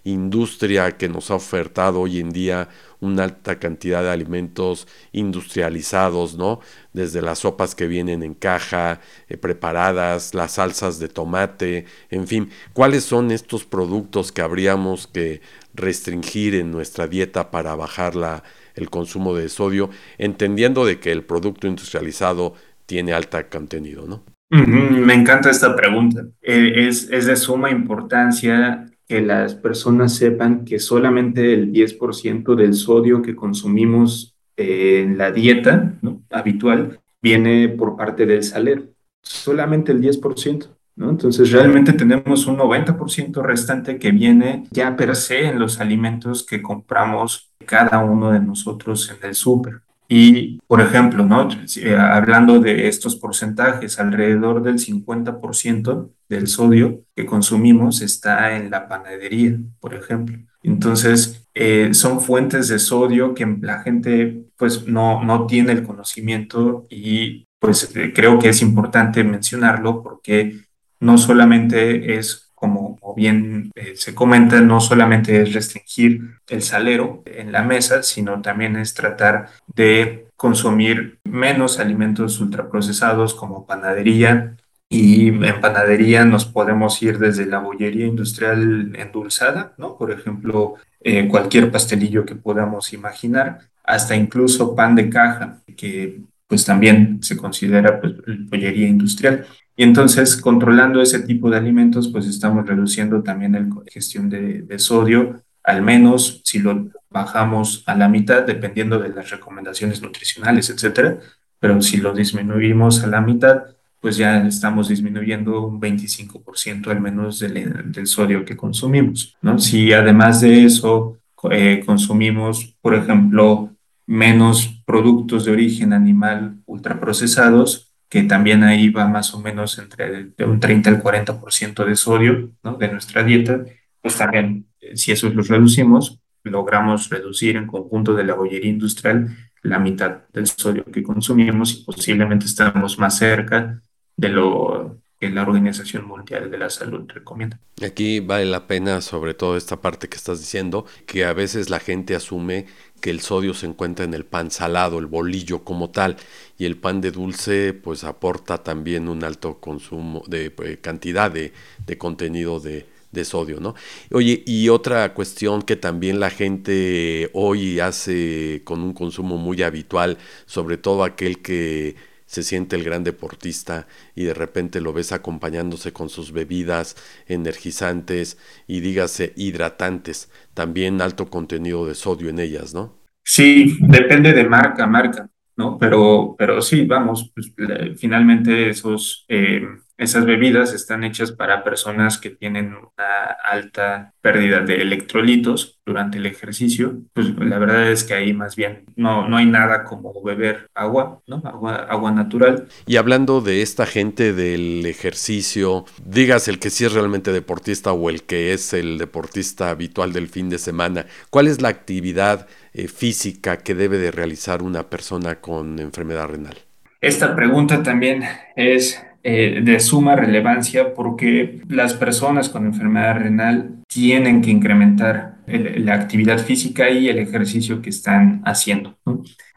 industria 0.04 0.98
que 0.98 1.10
nos 1.10 1.32
ha 1.32 1.36
ofertado 1.36 2.02
hoy 2.02 2.20
en 2.20 2.32
día 2.32 2.70
una 3.00 3.26
alta 3.26 3.60
cantidad 3.60 4.02
de 4.02 4.10
alimentos 4.10 4.88
industrializados, 5.12 6.36
¿no? 6.36 6.60
Desde 6.94 7.22
las 7.22 7.40
sopas 7.40 7.76
que 7.76 7.88
vienen 7.88 8.24
en 8.24 8.34
caja, 8.34 9.02
eh, 9.30 9.38
preparadas, 9.38 10.34
las 10.34 10.54
salsas 10.54 10.98
de 11.00 11.08
tomate, 11.08 11.86
en 12.10 12.28
fin, 12.28 12.50
¿cuáles 12.74 13.04
son 13.04 13.32
estos 13.32 13.66
productos 13.66 14.32
que 14.32 14.42
habríamos 14.42 15.08
que 15.08 15.42
restringir 15.76 16.56
en 16.56 16.72
nuestra 16.72 17.08
dieta 17.08 17.52
para 17.52 17.76
bajar 17.76 18.16
la, 18.16 18.44
el 18.74 18.90
consumo 18.90 19.36
de 19.36 19.50
sodio, 19.50 19.90
entendiendo 20.18 20.86
de 20.86 21.00
que 21.00 21.12
el 21.12 21.24
producto 21.24 21.68
industrializado 21.68 22.56
tiene 22.88 23.13
alta 23.13 23.48
contenido, 23.48 24.08
¿no? 24.08 24.24
Me 24.50 25.13
encanta 25.13 25.50
esta 25.50 25.76
pregunta. 25.76 26.26
Eh, 26.42 26.88
es, 26.88 27.10
es 27.12 27.26
de 27.26 27.36
suma 27.36 27.70
importancia 27.70 28.86
que 29.08 29.22
las 29.22 29.56
personas 29.56 30.15
sepan 30.15 30.65
que 30.65 30.80
solamente 30.80 31.54
el 31.54 31.72
10% 31.72 32.56
del 32.56 32.74
sodio 32.74 33.22
que 33.22 33.36
consumimos 33.36 34.36
en 34.58 35.17
la 35.17 35.32
dieta 35.32 35.93
habitual 36.30 37.00
viene 37.22 37.70
por 37.70 37.96
parte 37.96 38.26
del 38.26 38.43
salero. 38.43 38.84
Solamente 39.22 39.91
el 39.91 40.02
10%. 40.02 40.67
¿no? 40.98 41.12
Entonces 41.12 41.52
realmente 41.52 41.93
tenemos 41.93 42.48
un 42.48 42.58
90% 42.58 43.41
restante 43.43 43.98
que 43.98 44.12
viene 44.12 44.65
ya 44.72 44.96
per 44.96 45.15
se 45.15 45.48
en 45.48 45.60
los 45.60 45.80
alimentos 45.80 46.46
que 46.46 46.62
compramos 46.62 47.54
cada 47.65 48.04
uno 48.04 48.32
de 48.32 48.39
nosotros 48.39 49.10
en 49.12 49.30
el 49.30 49.36
súper. 49.36 49.82
Y, 50.10 50.60
por 50.67 50.80
ejemplo, 50.82 51.26
¿no? 51.26 51.50
Eh, 51.76 51.96
hablando 51.96 52.60
de 52.60 52.88
estos 52.88 53.17
porcentajes, 53.17 54.00
alrededor 54.00 54.63
del 54.63 54.80
50% 54.80 56.12
del 56.30 56.48
sodio 56.48 57.04
que 57.15 57.26
consumimos 57.26 58.02
está 58.02 58.56
en 58.56 58.72
la 58.72 58.88
panadería, 58.88 59.58
por 59.80 59.93
ejemplo. 59.93 60.38
Entonces, 60.63 61.48
eh, 61.54 61.93
son 61.93 62.22
fuentes 62.22 62.67
de 62.70 62.80
sodio 62.80 63.34
que 63.34 63.46
la 63.62 63.82
gente 63.82 64.46
pues 64.58 64.88
no, 64.88 65.24
no 65.24 65.46
tiene 65.46 65.72
el 65.74 65.84
conocimiento 65.84 66.88
y 66.89 67.46
pues 67.60 67.96
eh, 67.96 68.12
creo 68.13 68.39
que 68.39 68.50
es 68.50 68.62
importante 68.62 69.24
mencionarlo 69.24 70.04
porque 70.04 70.62
no 71.00 71.17
solamente 71.17 72.17
es 72.17 72.46
como 72.58 72.98
bien 73.15 73.72
eh, 73.76 73.93
se 73.96 74.15
comenta, 74.15 74.60
no 74.62 74.80
solamente 74.80 75.43
es 75.43 75.54
restringir 75.54 76.39
el 76.50 76.63
salero 76.63 77.22
en 77.28 77.52
la 77.52 77.62
mesa, 77.62 78.02
sino 78.02 78.41
también 78.41 78.76
es 78.78 78.96
tratar 78.96 79.50
de 79.76 80.26
consumir 80.36 81.20
menos 81.24 81.78
alimentos 81.78 82.39
ultraprocesados 82.39 83.36
como 83.36 83.67
panadería, 83.67 84.58
y 84.89 85.28
en 85.28 85.62
panadería 85.62 86.26
nos 86.26 86.46
podemos 86.46 87.00
ir 87.04 87.20
desde 87.20 87.46
la 87.46 87.60
bollería 87.60 88.08
industrial 88.08 88.96
endulzada, 88.96 89.74
¿no? 89.78 89.96
Por 89.96 90.12
ejemplo, 90.12 90.76
eh, 91.02 91.28
cualquier 91.28 91.70
pastelillo 91.72 92.26
que 92.26 92.36
podamos 92.36 92.91
imaginar, 92.91 93.60
hasta 93.84 94.15
incluso 94.15 94.76
pan 94.76 94.96
de 94.96 95.10
caja, 95.10 95.62
que 95.76 96.22
pues 96.48 96.65
también 96.65 97.22
se 97.22 97.38
considera 97.38 98.02
pues, 98.02 98.13
bollería 98.50 98.88
industrial. 98.88 99.46
Y 99.78 99.84
entonces, 99.84 100.36
controlando 100.36 101.02
ese 101.02 101.20
tipo 101.20 101.50
de 101.50 101.58
alimentos, 101.58 102.10
pues 102.10 102.26
estamos 102.26 102.68
reduciendo 102.68 103.22
también 103.22 103.54
la 103.54 103.66
gestión 103.86 104.30
de, 104.30 104.63
de 104.63 104.80
sodio, 104.80 105.44
al 105.63 105.84
menos 105.84 106.42
si 106.44 106.60
lo 106.60 106.90
bajamos 107.10 107.84
a 107.86 107.96
la 107.96 108.10
mitad, 108.10 108.44
dependiendo 108.44 108.98
de 109.00 109.10
las 109.10 109.30
recomendaciones 109.30 110.02
nutricionales, 110.02 110.70
etcétera. 110.72 111.20
Pero 111.60 111.82
si 111.82 111.98
lo 111.98 112.13
disminuimos 112.13 113.04
a 113.04 113.08
la 113.08 113.22
mitad, 113.22 113.63
pues 114.02 114.18
ya 114.18 114.46
estamos 114.48 114.90
disminuyendo 114.90 115.66
un 115.66 115.80
25% 115.80 116.88
al 116.90 117.02
menos 117.02 117.40
del, 117.40 117.92
del, 117.92 118.08
sodio 118.08 118.46
que 118.46 118.56
consumimos, 118.56 119.36
¿no? 119.42 119.60
Si 119.60 119.92
además 119.94 120.42
de 120.42 120.66
eso 120.66 121.18
eh, 121.52 121.84
consumimos, 121.86 122.76
por 122.82 122.96
ejemplo, 122.96 123.72
menos 124.06 124.82
productos 124.86 125.46
de 125.46 125.52
origen 125.52 125.94
animal 125.94 126.58
ultraprocesados, 126.66 127.87
que 128.10 128.24
también 128.24 128.63
ahí 128.63 128.89
va 128.89 129.08
más 129.08 129.34
o 129.34 129.41
menos 129.41 129.78
entre 129.80 130.26
de 130.26 130.46
un 130.46 130.60
30 130.60 130.89
al 130.89 131.04
40% 131.04 131.86
de 131.86 131.96
sodio 131.96 132.52
¿no? 132.63 132.76
de 132.76 132.88
nuestra 132.88 133.24
dieta, 133.24 133.65
pues 134.02 134.15
también 134.15 134.67
eh, 134.80 134.96
si 134.96 135.12
eso 135.12 135.30
lo 135.30 135.43
reducimos, 135.43 136.20
logramos 136.43 137.10
reducir 137.10 137.58
en 137.58 137.67
conjunto 137.67 138.13
de 138.13 138.24
la 138.24 138.36
bollería 138.36 138.70
industrial 138.70 139.36
la 139.63 139.80
mitad 139.80 140.22
del 140.32 140.48
sodio 140.48 140.86
que 140.86 141.04
consumimos 141.04 141.74
y 141.74 141.84
posiblemente 141.84 142.46
estamos 142.46 142.98
más 142.98 143.17
cerca 143.17 143.82
de 144.15 144.30
lo 144.30 144.98
que 145.20 145.30
la 145.30 145.41
Organización 145.41 146.06
Mundial 146.08 146.52
de 146.52 146.58
la 146.58 146.70
Salud 146.70 147.10
recomienda. 147.12 147.60
Aquí 147.84 148.20
vale 148.20 148.46
la 148.46 148.67
pena, 148.67 149.02
sobre 149.02 149.34
todo 149.34 149.58
esta 149.58 149.82
parte 149.82 150.10
que 150.10 150.15
estás 150.15 150.39
diciendo, 150.39 150.86
que 151.08 151.26
a 151.26 151.34
veces 151.34 151.70
la 151.70 151.80
gente 151.80 152.15
asume 152.15 152.67
que 152.99 153.10
el 153.10 153.21
sodio 153.21 153.53
se 153.53 153.65
encuentra 153.67 154.05
en 154.05 154.13
el 154.13 154.25
pan 154.25 154.51
salado, 154.51 154.99
el 154.99 155.05
bolillo 155.05 155.63
como 155.63 155.89
tal, 155.89 156.17
y 156.57 156.65
el 156.65 156.77
pan 156.77 157.01
de 157.01 157.12
dulce 157.12 157.73
pues 157.73 158.03
aporta 158.03 158.63
también 158.63 159.07
un 159.07 159.23
alto 159.23 159.60
consumo 159.60 160.23
de 160.27 160.53
eh, 160.63 160.77
cantidad 160.81 161.31
de, 161.31 161.53
de 161.86 161.97
contenido 161.97 162.60
de, 162.60 162.86
de 163.12 163.25
sodio, 163.25 163.60
¿no? 163.60 163.75
Oye, 164.12 164.43
y 164.45 164.69
otra 164.69 165.13
cuestión 165.13 165.62
que 165.62 165.75
también 165.75 166.19
la 166.19 166.29
gente 166.29 167.29
hoy 167.33 167.79
hace 167.79 168.62
con 168.63 168.81
un 168.81 168.93
consumo 168.93 169.38
muy 169.38 169.62
habitual, 169.63 170.17
sobre 170.45 170.77
todo 170.77 171.03
aquel 171.03 171.41
que 171.41 171.95
se 172.28 172.44
siente 172.44 172.76
el 172.76 172.84
gran 172.84 173.04
deportista 173.04 173.88
y 174.13 174.26
de 174.26 174.36
repente 174.36 174.80
lo 174.80 174.94
ves 174.94 175.12
acompañándose 175.12 175.92
con 175.94 176.10
sus 176.10 176.32
bebidas 176.32 176.96
energizantes 177.26 178.38
y 178.68 178.82
dígase 178.82 179.34
hidratantes, 179.36 180.30
también 180.54 181.02
alto 181.02 181.30
contenido 181.30 181.88
de 181.88 181.96
sodio 181.96 182.30
en 182.30 182.40
ellas, 182.40 182.76
¿no? 182.76 182.94
Sí, 183.24 183.78
depende 183.82 184.34
de 184.34 184.48
marca 184.48 184.86
marca, 184.86 185.30
¿no? 185.56 185.78
Pero, 185.78 186.36
pero 186.38 186.62
sí, 186.62 186.86
vamos, 186.86 187.32
pues, 187.34 187.52
finalmente 187.98 188.70
esos... 188.70 189.26
Eh, 189.28 189.66
esas 189.97 190.25
bebidas 190.25 190.73
están 190.73 191.03
hechas 191.03 191.31
para 191.31 191.63
personas 191.63 192.19
que 192.19 192.29
tienen 192.29 192.75
una 192.75 193.36
alta 193.43 194.13
pérdida 194.21 194.60
de 194.60 194.81
electrolitos 194.81 195.79
durante 195.86 196.19
el 196.19 196.27
ejercicio. 196.27 196.99
Pues 197.13 197.27
la 197.39 197.57
verdad 197.57 197.91
es 197.91 198.03
que 198.03 198.13
ahí 198.13 198.33
más 198.33 198.55
bien 198.55 198.86
no, 198.95 199.27
no 199.27 199.38
hay 199.38 199.47
nada 199.47 199.83
como 199.83 200.13
beber 200.21 200.69
agua, 200.75 201.21
¿no? 201.25 201.41
Agua, 201.43 201.88
agua 201.89 202.12
natural. 202.12 202.67
Y 202.86 202.97
hablando 202.97 203.41
de 203.41 203.62
esta 203.63 203.86
gente 203.86 204.33
del 204.33 204.86
ejercicio, 204.86 205.86
digas 206.05 206.47
el 206.47 206.60
que 206.60 206.69
sí 206.69 206.86
es 206.86 206.93
realmente 206.93 207.31
deportista 207.31 207.91
o 207.91 208.10
el 208.10 208.23
que 208.23 208.53
es 208.53 208.73
el 208.73 208.99
deportista 208.99 209.71
habitual 209.71 210.13
del 210.13 210.27
fin 210.27 210.49
de 210.49 210.60
semana, 210.60 211.07
¿cuál 211.31 211.47
es 211.47 211.62
la 211.62 211.69
actividad 211.69 212.47
eh, 212.73 212.88
física 212.88 213.57
que 213.57 213.73
debe 213.73 213.97
de 213.97 214.12
realizar 214.12 214.62
una 214.62 214.89
persona 214.89 215.41
con 215.41 215.79
enfermedad 215.79 216.27
renal? 216.27 216.57
Esta 217.01 217.36
pregunta 217.36 217.83
también 217.83 218.23
es 218.55 219.01
eh, 219.30 219.60
de 219.62 219.78
suma 219.82 220.16
relevancia 220.16 220.94
porque 220.94 221.60
las 221.68 221.94
personas 221.94 222.48
con 222.48 222.66
enfermedad 222.66 223.18
renal 223.18 223.84
tienen 223.86 224.42
que 224.42 224.52
incrementar 224.52 225.40
la 225.48 225.96
actividad 225.96 226.40
física 226.40 226.90
y 226.90 227.10
el 227.10 227.20
ejercicio 227.20 227.82
que 227.82 227.90
están 227.90 228.42
haciendo. 228.46 228.98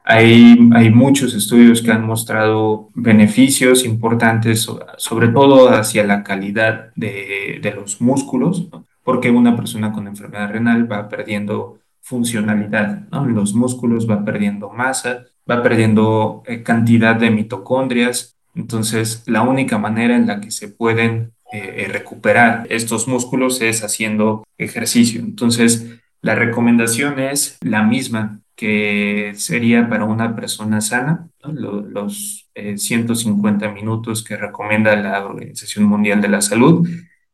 Hay, 0.02 0.58
hay, 0.74 0.90
muchos 0.90 1.34
estudios 1.34 1.82
que 1.82 1.92
han 1.92 2.04
mostrado 2.04 2.88
beneficios 2.94 3.84
importantes, 3.84 4.68
sobre 4.96 5.28
todo 5.28 5.68
hacia 5.68 6.02
la 6.04 6.24
calidad 6.24 6.90
de, 6.96 7.60
de 7.62 7.70
los 7.72 8.00
músculos, 8.00 8.68
porque 9.04 9.30
una 9.30 9.54
persona 9.54 9.92
con 9.92 10.08
enfermedad 10.08 10.50
renal 10.50 10.90
va 10.90 11.08
perdiendo 11.08 11.78
funcionalidad, 12.00 13.08
¿no? 13.12 13.24
los 13.24 13.54
músculos 13.54 14.10
va 14.10 14.24
perdiendo 14.24 14.70
masa, 14.70 15.26
va 15.48 15.62
perdiendo 15.62 16.42
eh, 16.46 16.64
cantidad 16.64 17.14
de 17.14 17.30
mitocondrias, 17.30 18.39
entonces, 18.54 19.22
la 19.26 19.42
única 19.42 19.78
manera 19.78 20.16
en 20.16 20.26
la 20.26 20.40
que 20.40 20.50
se 20.50 20.68
pueden 20.68 21.32
eh, 21.52 21.88
recuperar 21.90 22.66
estos 22.70 23.08
músculos 23.08 23.60
es 23.60 23.82
haciendo 23.82 24.46
ejercicio. 24.58 25.20
Entonces, 25.20 26.00
la 26.22 26.34
recomendación 26.34 27.18
es 27.18 27.58
la 27.60 27.82
misma 27.82 28.40
que 28.54 29.32
sería 29.36 29.88
para 29.88 30.04
una 30.04 30.36
persona 30.36 30.80
sana, 30.80 31.28
los, 31.42 32.46
150 32.54 33.64
eh, 33.64 33.72
minutos 33.72 34.22
que 34.22 34.36
recomienda 34.36 34.94
la 34.96 35.24
Organización 35.24 35.86
Mundial 35.86 36.20
de 36.20 36.28
la 36.28 36.42
Salud. 36.42 36.86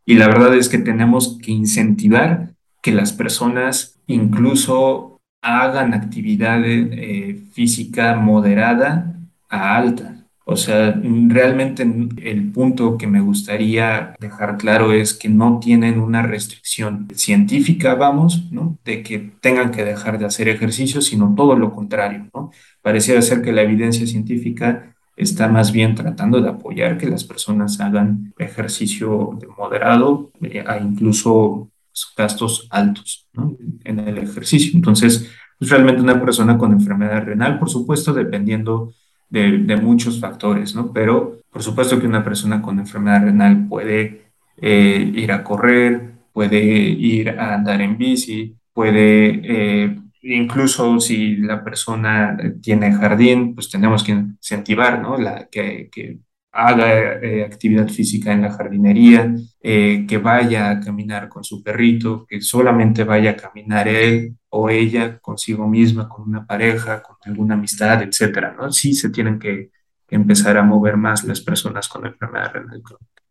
Y 0.04 0.14
la 0.14 0.28
verdad 0.28 0.54
es 0.54 0.68
que 0.68 0.78
tenemos 0.78 1.38
que 1.42 1.50
incentivar 1.50 2.50
que 2.80 2.92
las 2.92 3.12
personas 3.12 3.98
incluso 4.06 5.20
hagan 5.42 5.94
actividad 5.94 6.62
eh, 6.64 7.42
física 7.52 8.14
moderada 8.14 9.16
a 9.48 9.76
alta. 9.76 10.15
O 10.48 10.56
sea, 10.56 10.94
realmente 11.02 11.82
el 11.82 12.52
punto 12.52 12.96
que 12.96 13.08
me 13.08 13.20
gustaría 13.20 14.14
dejar 14.20 14.56
claro 14.58 14.92
es 14.92 15.12
que 15.12 15.28
no 15.28 15.58
tienen 15.58 15.98
una 15.98 16.22
restricción 16.22 17.08
científica, 17.12 17.96
vamos, 17.96 18.44
¿no? 18.52 18.78
De 18.84 19.02
que 19.02 19.18
tengan 19.40 19.72
que 19.72 19.84
dejar 19.84 20.20
de 20.20 20.26
hacer 20.26 20.46
ejercicio, 20.46 21.00
sino 21.00 21.34
todo 21.34 21.56
lo 21.56 21.74
contrario, 21.74 22.30
¿no? 22.32 22.52
Pareciera 22.80 23.22
ser 23.22 23.42
que 23.42 23.50
la 23.50 23.62
evidencia 23.62 24.06
científica 24.06 24.94
está 25.16 25.48
más 25.48 25.72
bien 25.72 25.96
tratando 25.96 26.40
de 26.40 26.50
apoyar 26.50 26.96
que 26.96 27.10
las 27.10 27.24
personas 27.24 27.80
hagan 27.80 28.32
ejercicio 28.38 29.36
de 29.40 29.48
moderado 29.48 30.30
e 30.40 30.62
incluso 30.80 31.72
gastos 32.16 32.68
altos 32.70 33.26
¿no? 33.32 33.56
en 33.82 33.98
el 33.98 34.18
ejercicio. 34.18 34.72
Entonces, 34.76 35.28
pues 35.58 35.70
realmente 35.70 36.02
una 36.02 36.20
persona 36.20 36.56
con 36.56 36.72
enfermedad 36.72 37.24
renal, 37.24 37.58
por 37.58 37.68
supuesto, 37.68 38.12
dependiendo 38.12 38.92
de, 39.28 39.76
muchos 39.76 40.20
factores, 40.20 40.74
¿no? 40.74 40.92
Pero 40.92 41.38
por 41.50 41.62
supuesto 41.62 41.98
que 41.98 42.06
una 42.06 42.24
persona 42.24 42.60
con 42.62 42.78
enfermedad 42.78 43.24
renal 43.24 43.66
puede 43.68 44.32
eh, 44.60 45.12
ir 45.14 45.32
a 45.32 45.42
correr, 45.42 46.12
puede 46.32 46.58
ir 46.60 47.30
a 47.30 47.54
andar 47.54 47.80
en 47.80 47.96
bici, 47.96 48.54
puede, 48.72 49.40
eh, 49.44 49.98
incluso 50.22 51.00
si 51.00 51.36
la 51.36 51.64
persona 51.64 52.36
tiene 52.60 52.92
jardín, 52.92 53.54
pues 53.54 53.70
tenemos 53.70 54.04
que 54.04 54.12
incentivar, 54.12 55.00
¿no? 55.00 55.16
Que 55.50 56.18
haga 56.52 57.20
eh, 57.22 57.44
actividad 57.44 57.88
física 57.88 58.32
en 58.32 58.42
la 58.42 58.52
jardinería, 58.52 59.34
que 59.62 60.20
vaya 60.22 60.70
a 60.70 60.80
caminar 60.80 61.28
con 61.28 61.42
su 61.44 61.62
perrito, 61.62 62.24
que 62.28 62.40
solamente 62.40 63.04
vaya 63.04 63.32
a 63.32 63.36
caminar 63.36 63.88
él 63.88 64.36
o 64.56 64.70
ella 64.70 65.18
consigo 65.18 65.68
misma, 65.68 66.08
con 66.08 66.28
una 66.28 66.46
pareja, 66.46 67.02
con 67.02 67.16
alguna 67.24 67.54
amistad, 67.54 68.02
etcétera, 68.02 68.56
¿no? 68.58 68.72
Sí 68.72 68.94
se 68.94 69.10
tienen 69.10 69.38
que, 69.38 69.70
empezar 70.08 70.56
a 70.56 70.62
mover 70.62 70.96
más 70.96 71.24
las 71.24 71.40
personas 71.40 71.88
con 71.88 72.06
enfermedad 72.06 72.52
renal 72.52 72.80
crónica. 72.80 73.22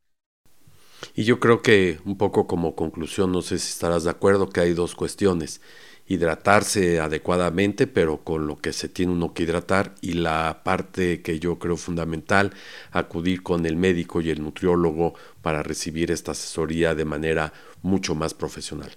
Y 1.13 1.23
yo 1.23 1.39
creo 1.39 1.61
que 1.61 1.99
un 2.03 2.17
poco 2.17 2.47
como 2.47 2.75
conclusión, 2.75 3.31
no 3.31 3.41
sé 3.41 3.59
si 3.59 3.69
estarás 3.69 4.03
de 4.03 4.09
acuerdo, 4.09 4.49
que 4.49 4.59
hay 4.59 4.73
dos 4.73 4.93
cuestiones. 4.93 5.61
Hidratarse 6.05 6.99
adecuadamente, 6.99 7.87
pero 7.87 8.25
con 8.25 8.45
lo 8.45 8.57
que 8.57 8.73
se 8.73 8.89
tiene 8.89 9.13
uno 9.13 9.33
que 9.33 9.43
hidratar, 9.43 9.95
y 10.01 10.13
la 10.13 10.63
parte 10.65 11.21
que 11.21 11.39
yo 11.39 11.59
creo 11.59 11.77
fundamental, 11.77 12.51
acudir 12.91 13.41
con 13.41 13.65
el 13.65 13.77
médico 13.77 14.19
y 14.19 14.29
el 14.29 14.43
nutriólogo 14.43 15.13
para 15.41 15.63
recibir 15.63 16.11
esta 16.11 16.33
asesoría 16.33 16.93
de 16.93 17.05
manera 17.05 17.53
mucho 17.81 18.15
más 18.15 18.33
profesional. 18.33 18.91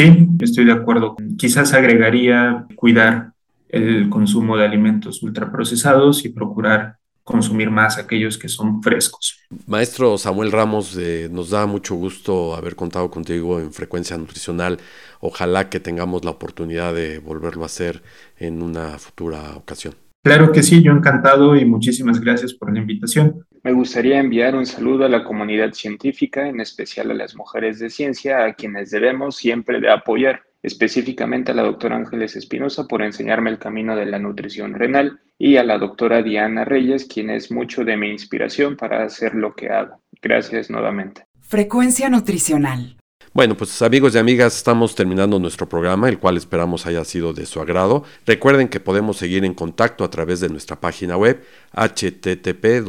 Sí, 0.00 0.28
estoy 0.40 0.64
de 0.64 0.72
acuerdo. 0.72 1.14
Quizás 1.36 1.74
agregaría 1.74 2.66
cuidar 2.74 3.32
el 3.68 4.08
consumo 4.08 4.56
de 4.56 4.64
alimentos 4.64 5.22
ultraprocesados 5.22 6.24
y 6.24 6.30
procurar 6.30 6.96
consumir 7.22 7.70
más 7.70 7.98
aquellos 7.98 8.38
que 8.38 8.48
son 8.48 8.82
frescos. 8.82 9.38
Maestro 9.66 10.16
Samuel 10.16 10.52
Ramos, 10.52 10.96
eh, 10.98 11.28
nos 11.30 11.50
da 11.50 11.66
mucho 11.66 11.96
gusto 11.96 12.54
haber 12.56 12.76
contado 12.76 13.10
contigo 13.10 13.60
en 13.60 13.74
Frecuencia 13.74 14.16
Nutricional. 14.16 14.78
Ojalá 15.20 15.68
que 15.68 15.80
tengamos 15.80 16.24
la 16.24 16.30
oportunidad 16.30 16.94
de 16.94 17.18
volverlo 17.18 17.64
a 17.64 17.66
hacer 17.66 18.02
en 18.38 18.62
una 18.62 18.98
futura 18.98 19.52
ocasión. 19.54 19.94
Claro 20.22 20.52
que 20.52 20.62
sí, 20.62 20.82
yo 20.82 20.92
encantado 20.92 21.56
y 21.56 21.64
muchísimas 21.64 22.20
gracias 22.20 22.52
por 22.52 22.72
la 22.72 22.80
invitación. 22.80 23.46
Me 23.62 23.72
gustaría 23.72 24.18
enviar 24.18 24.54
un 24.54 24.66
saludo 24.66 25.04
a 25.06 25.08
la 25.08 25.24
comunidad 25.24 25.72
científica, 25.72 26.46
en 26.46 26.60
especial 26.60 27.10
a 27.10 27.14
las 27.14 27.34
mujeres 27.34 27.78
de 27.78 27.88
ciencia, 27.88 28.44
a 28.44 28.54
quienes 28.54 28.90
debemos 28.90 29.36
siempre 29.36 29.80
de 29.80 29.90
apoyar, 29.90 30.42
específicamente 30.62 31.52
a 31.52 31.54
la 31.54 31.62
doctora 31.62 31.96
Ángeles 31.96 32.36
Espinosa 32.36 32.86
por 32.86 33.02
enseñarme 33.02 33.48
el 33.48 33.58
camino 33.58 33.96
de 33.96 34.06
la 34.06 34.18
nutrición 34.18 34.74
renal 34.74 35.20
y 35.38 35.56
a 35.56 35.64
la 35.64 35.78
doctora 35.78 36.22
Diana 36.22 36.66
Reyes, 36.66 37.06
quien 37.06 37.30
es 37.30 37.50
mucho 37.50 37.82
de 37.84 37.96
mi 37.96 38.10
inspiración 38.10 38.76
para 38.76 39.02
hacer 39.02 39.34
lo 39.34 39.54
que 39.54 39.70
hago. 39.70 40.02
Gracias 40.20 40.68
nuevamente. 40.68 41.24
Frecuencia 41.40 42.10
nutricional. 42.10 42.99
Bueno, 43.32 43.56
pues 43.56 43.80
amigos 43.80 44.16
y 44.16 44.18
amigas, 44.18 44.56
estamos 44.56 44.96
terminando 44.96 45.38
nuestro 45.38 45.68
programa, 45.68 46.08
el 46.08 46.18
cual 46.18 46.36
esperamos 46.36 46.84
haya 46.86 47.04
sido 47.04 47.32
de 47.32 47.46
su 47.46 47.60
agrado. 47.60 48.02
Recuerden 48.26 48.66
que 48.66 48.80
podemos 48.80 49.18
seguir 49.18 49.44
en 49.44 49.54
contacto 49.54 50.02
a 50.02 50.10
través 50.10 50.40
de 50.40 50.48
nuestra 50.48 50.80
página 50.80 51.16
web 51.16 51.40
http 51.72 52.82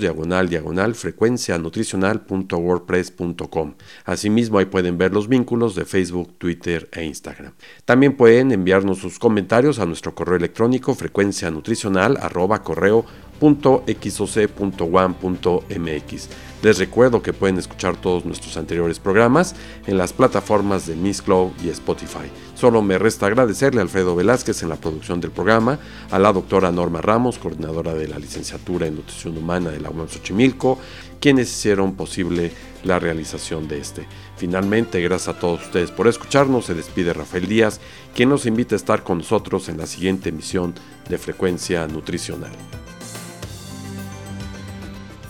diagonal 0.00 0.48
diagonal 0.48 0.94
frecuencianutricional.wordpress.com. 0.94 3.74
Asimismo, 4.06 4.56
ahí 4.56 4.64
pueden 4.64 4.96
ver 4.96 5.12
los 5.12 5.28
vínculos 5.28 5.74
de 5.74 5.84
Facebook, 5.84 6.32
Twitter 6.38 6.88
e 6.90 7.04
Instagram. 7.04 7.52
También 7.84 8.16
pueden 8.16 8.52
enviarnos 8.52 9.00
sus 9.00 9.18
comentarios 9.18 9.80
a 9.80 9.84
nuestro 9.84 10.14
correo 10.14 10.36
electrónico 10.36 10.94
frecuencianutricional 10.94 12.16
arroba 12.22 12.62
correo 12.62 13.04
.xoc.1.mx. 13.38 14.54
Les 16.64 16.78
recuerdo 16.78 17.20
que 17.20 17.34
pueden 17.34 17.58
escuchar 17.58 17.94
todos 17.94 18.24
nuestros 18.24 18.56
anteriores 18.56 18.98
programas 18.98 19.54
en 19.86 19.98
las 19.98 20.14
plataformas 20.14 20.86
de 20.86 20.96
Miss 20.96 21.22
Glow 21.22 21.52
y 21.62 21.68
Spotify. 21.68 22.30
Solo 22.54 22.80
me 22.80 22.96
resta 22.96 23.26
agradecerle 23.26 23.80
a 23.80 23.82
Alfredo 23.82 24.16
Velázquez 24.16 24.62
en 24.62 24.70
la 24.70 24.76
producción 24.76 25.20
del 25.20 25.30
programa, 25.30 25.78
a 26.10 26.18
la 26.18 26.32
doctora 26.32 26.72
Norma 26.72 27.02
Ramos, 27.02 27.38
coordinadora 27.38 27.92
de 27.92 28.08
la 28.08 28.18
licenciatura 28.18 28.86
en 28.86 28.94
Nutrición 28.94 29.36
Humana 29.36 29.68
de 29.68 29.80
la 29.80 29.90
UAM 29.90 30.08
Xochimilco, 30.08 30.78
quienes 31.20 31.50
hicieron 31.50 31.96
posible 31.96 32.50
la 32.82 32.98
realización 32.98 33.68
de 33.68 33.80
este. 33.80 34.08
Finalmente, 34.38 35.02
gracias 35.02 35.36
a 35.36 35.38
todos 35.38 35.66
ustedes 35.66 35.90
por 35.90 36.08
escucharnos, 36.08 36.64
se 36.64 36.72
despide 36.72 37.12
Rafael 37.12 37.46
Díaz, 37.46 37.78
quien 38.14 38.30
nos 38.30 38.46
invita 38.46 38.74
a 38.74 38.76
estar 38.76 39.02
con 39.02 39.18
nosotros 39.18 39.68
en 39.68 39.76
la 39.76 39.86
siguiente 39.86 40.30
emisión 40.30 40.72
de 41.10 41.18
Frecuencia 41.18 41.86
Nutricional. 41.88 42.52